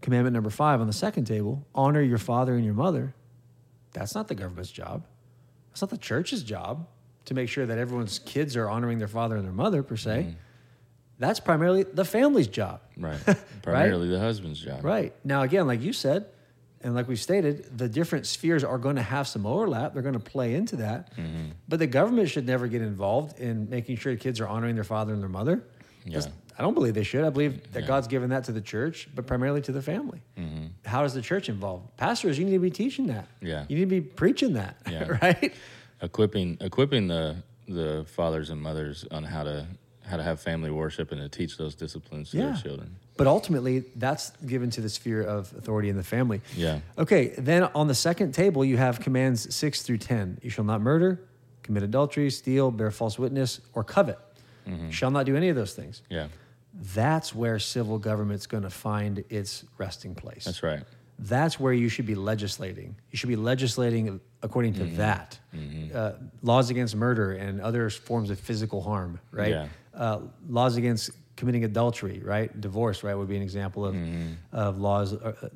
[0.01, 3.15] commandment number five on the second table: honor your father and your mother.
[3.93, 5.05] That's not the government's job.
[5.71, 6.87] That's not the church's job
[7.27, 10.35] to make sure that everyone's kids are honoring their father and their mother per se.
[11.19, 12.81] That's primarily the family's job.
[12.99, 13.19] Right.
[13.63, 14.83] Primarily the husband's job.
[14.85, 15.13] Right.
[15.23, 16.27] Now, again, like you said,
[16.83, 19.93] and like we stated, the different spheres are going to have some overlap.
[19.93, 21.15] They're going to play into that.
[21.17, 21.51] Mm-hmm.
[21.69, 25.13] But the government should never get involved in making sure kids are honoring their father
[25.13, 25.63] and their mother.
[26.07, 26.21] Yeah.
[26.59, 27.25] I don't believe they should.
[27.25, 27.79] I believe that Yeah.
[27.81, 27.89] Mm-hmm.
[27.89, 30.23] God's given that to the church, but primarily to the family.
[30.87, 31.83] How does the church involve?
[31.99, 33.27] Pastors, you need to be teaching that.
[33.43, 33.65] Yeah.
[33.69, 35.19] You need to be preaching that, Yeah.
[35.23, 35.53] right?
[36.03, 37.37] Equipping equipping the
[37.69, 39.67] the fathers and mothers on how to
[40.05, 42.53] how to have family worship and to teach those disciplines to Yeah.
[42.53, 42.97] their children.
[43.17, 46.43] But ultimately, that's given to the sphere of authority in the family.
[46.57, 46.81] Yeah.
[46.97, 50.39] Okay, then on the second table, you have commands six through 10.
[50.43, 51.23] You shall not murder,
[51.65, 54.19] commit adultery, steal, bear false witness, or covet.
[54.69, 54.91] Mm-hmm.
[54.91, 56.03] Shall not do any of those things.
[56.11, 56.29] Yeah.
[56.95, 60.45] That's where civil government's going to find its resting place.
[60.45, 60.85] That's right.
[61.19, 62.95] That's where you should be legislating.
[63.11, 65.39] You should be legislating according to that.
[65.95, 69.51] Uh, laws against murder and other forms of physical harm, right?
[69.51, 69.69] Yeah.
[69.95, 72.49] Uh, laws against committing adultery, right?
[72.61, 73.97] Divorce, right, would be an example of,
[74.53, 75.49] of laws uh,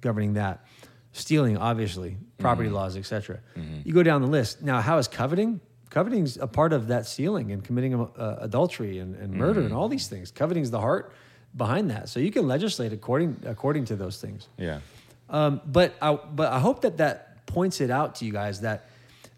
[0.00, 0.64] governing that.
[1.12, 3.40] Stealing, obviously, property laws, etc.
[3.84, 4.62] You go down the list.
[4.62, 5.60] Now, how is coveting?
[5.90, 9.88] Coveting's a part of that stealing and committing uh, adultery and, and murder and all
[9.88, 10.30] these things.
[10.30, 11.12] Coveting's the heart
[11.56, 12.08] behind that.
[12.08, 14.48] So you can legislate according according to those things.
[14.56, 14.78] Yeah.
[15.28, 18.88] Um, but I, but I hope that that points it out to you guys that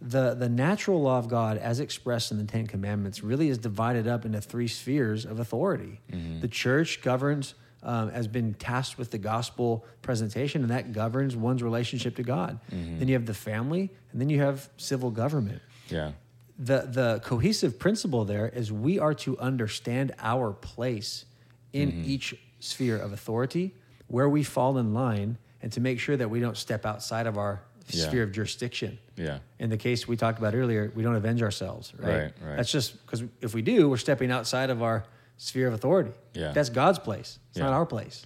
[0.01, 4.07] the the natural law of God, as expressed in the Ten Commandments, really is divided
[4.09, 6.01] up into three spheres of authority.
[6.41, 7.55] The church governs.
[7.85, 12.61] Um, has been tasked with the gospel presentation, and that governs one's relationship to God.
[12.71, 16.13] Then you have the family, and then you have civil government Yeah.
[16.57, 21.25] the the cohesive principle there is we are to understand our place
[21.73, 22.11] in Mm-hmm.
[22.13, 23.75] each sphere of authority,
[24.07, 27.37] where we fall in line, and to make sure that we don't step outside of
[27.37, 28.09] our Yeah.
[28.09, 28.99] sphere of jurisdiction.
[29.17, 29.39] Yeah.
[29.59, 32.09] In the case we talked about earlier, we don't avenge ourselves, right?
[32.15, 32.57] Right, right.
[32.57, 35.05] That's just because if we do, we're stepping outside of our
[35.37, 36.13] sphere of authority.
[36.35, 36.53] Yeah.
[36.53, 37.39] That's God's place.
[37.51, 37.65] It's Yeah.
[37.65, 38.25] not our place.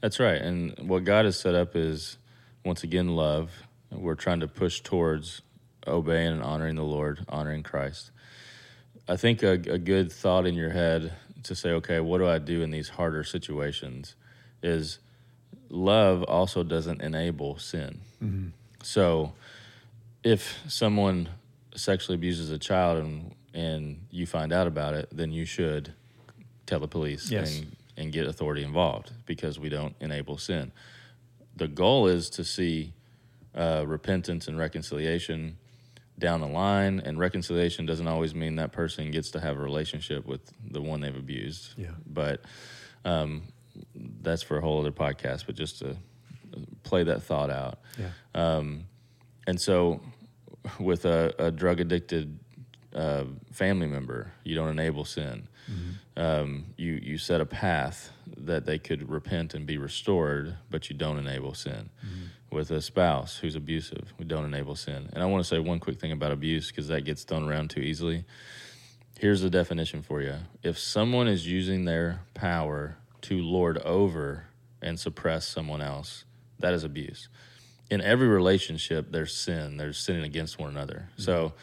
[0.00, 0.40] That's right.
[0.40, 2.18] And what God has set up is,
[2.64, 3.50] once again, love.
[3.90, 5.40] We're trying to push towards
[5.86, 8.10] obeying and honoring the Lord, honoring Christ.
[9.08, 12.38] I think a, a good thought in your head to say, okay, what do I
[12.38, 14.14] do in these harder situations
[14.62, 14.98] is
[15.70, 18.00] love also doesn't enable sin.
[18.22, 18.48] Mm-hmm.
[18.82, 19.32] So
[20.24, 21.28] if someone
[21.74, 25.92] sexually abuses a child and, and you find out about it, then you should
[26.66, 27.58] tell the police Yes.
[27.58, 30.72] and, and get authority involved because we don't enable sin.
[31.56, 32.92] The goal is to see
[33.54, 35.56] uh, repentance and reconciliation
[36.18, 40.26] down the line, and reconciliation doesn't always mean that person gets to have a relationship
[40.26, 41.74] with the one they've abused.
[41.76, 41.90] Yeah.
[42.06, 42.42] But
[43.04, 43.42] um,
[43.94, 45.46] that's for a whole other podcast.
[45.46, 45.96] But just to
[46.82, 48.10] play that thought out, Yeah.
[48.34, 48.84] um,
[49.46, 50.00] and so,
[50.78, 52.38] with a, a drug addicted
[52.94, 55.48] uh, family member, you don't enable sin.
[56.16, 60.96] Um, you you set a path that they could repent and be restored, but you
[60.96, 61.90] don't enable sin.
[62.50, 65.10] With a spouse who's abusive, we don't enable sin.
[65.12, 67.68] And I want to say one quick thing about abuse because that gets thrown around
[67.70, 68.24] too easily.
[69.18, 74.44] Here's the definition for you: If someone is using their power to lord over
[74.80, 76.24] and suppress someone else,
[76.58, 77.28] that is abuse.
[77.90, 79.76] In every relationship there's sin.
[79.76, 81.08] There's sinning against one another.
[81.16, 81.54] So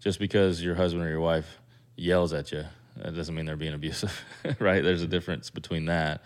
[0.00, 1.58] just because your husband or your wife
[1.96, 2.64] yells at you
[2.96, 4.24] that doesn't mean they're being abusive
[4.58, 4.82] right?
[4.82, 6.22] There's a difference between that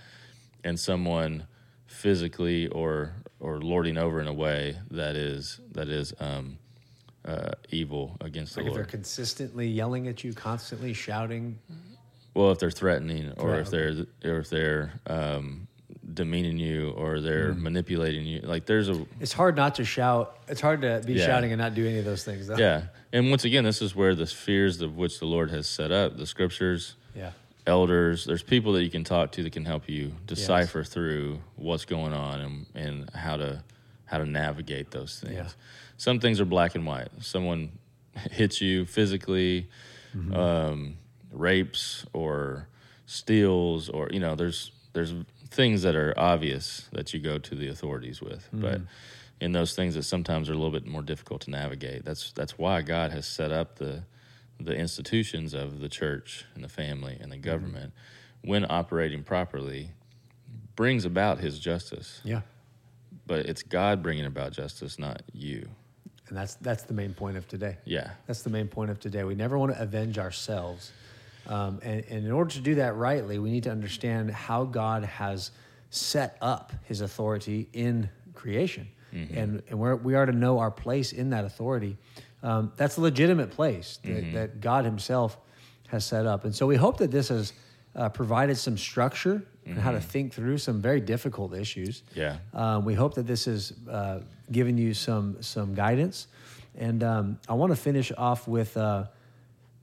[0.64, 1.46] and someone
[1.86, 6.58] physically or or lording over in a way that is that is um,
[7.24, 11.58] uh, evil against Like the if they're consistently yelling at you, constantly shouting.
[12.34, 15.63] Well, if they're threatening, or if they're or if they're um,
[16.14, 17.58] demeaning you, or they're Mm.
[17.62, 20.38] manipulating you, like there's a It's hard not to shout.
[20.48, 21.26] It's hard to be Yeah.
[21.26, 22.46] shouting and not do any of those things.
[22.46, 22.56] Though.
[22.56, 22.84] Yeah.
[23.12, 26.16] And once again, this is where the spheres of which the Lord has set up,
[26.16, 27.32] the scriptures, Yeah.
[27.66, 31.84] elders, there's people that you can talk to that can help you decipher through what's
[31.84, 33.62] going on and, and how to
[34.06, 35.34] how to navigate those things.
[35.34, 35.48] Yeah.
[35.96, 37.08] Some things are black and white.
[37.20, 37.70] Someone
[38.30, 39.68] hits you physically,
[40.16, 40.34] Mm-hmm.
[40.34, 40.96] um,
[41.32, 42.68] rapes or
[43.06, 45.12] steals or you know, there's there's
[45.50, 48.48] things that are obvious that you go to the authorities with.
[48.52, 48.84] But Mm-hmm.
[49.40, 52.04] in those things that sometimes are a little bit more difficult to navigate.
[52.04, 54.04] That's that's why God has set up the
[54.60, 57.44] the institutions of the church and the family and the Mm-hmm.
[57.50, 57.92] government
[58.42, 59.90] when operating properly
[60.76, 62.20] brings about his justice.
[62.24, 62.42] Yeah.
[63.26, 65.68] But it's God bringing about justice, not you.
[66.28, 67.76] And that's that's the main point of today.
[67.84, 68.10] Yeah.
[68.26, 69.24] That's the main point of today.
[69.24, 70.92] We never want to avenge ourselves.
[71.46, 75.04] Um, and, and in order to do that rightly, we need to understand how God
[75.04, 75.50] has
[75.90, 78.88] set up his authority in creation.
[79.36, 81.96] And, and we're, we are to know our place in that authority.
[82.42, 85.38] Um, that's a legitimate place that, that God himself
[85.88, 86.44] has set up.
[86.44, 87.52] And so we hope that this has
[87.94, 92.02] uh, provided some structure and how to think through some very difficult issues.
[92.14, 92.38] Yeah.
[92.52, 94.20] Um, we hope that this has uh,
[94.50, 96.26] given you some some guidance,
[96.76, 99.04] and um, I want to finish off with uh,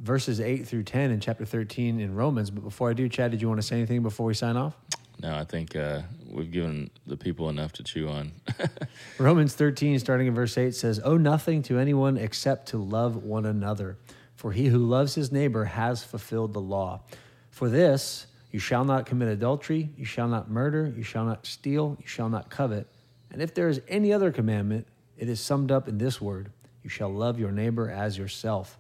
[0.02, 2.50] verses eight through ten in chapter thirteen in Romans.
[2.50, 4.76] But before I do, Chad, did you want to say anything before we sign off?
[5.22, 8.32] No, I think uh, we've given the people enough to chew on.
[9.18, 13.46] Romans thirteen, starting in verse eight, says, "Owe nothing to anyone except to love one
[13.46, 13.98] another,
[14.36, 17.02] for he who loves his neighbor has fulfilled the law.
[17.50, 21.96] For this." You shall not commit adultery, you shall not murder, you shall not steal,
[22.02, 22.86] you shall not covet.
[23.32, 24.88] And if there is any other commandment,
[25.18, 26.52] it is summed up in this word
[26.84, 28.78] You shall love your neighbor as yourself.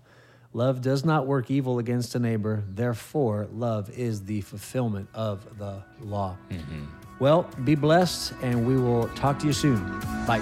[0.54, 5.82] Love does not work evil against a neighbor, therefore, love is the fulfillment of the
[6.02, 6.38] law.
[6.49, 6.86] Mm-hmm.
[7.20, 9.82] Well, be blessed, and we will talk to you soon.
[10.28, 10.41] Bye.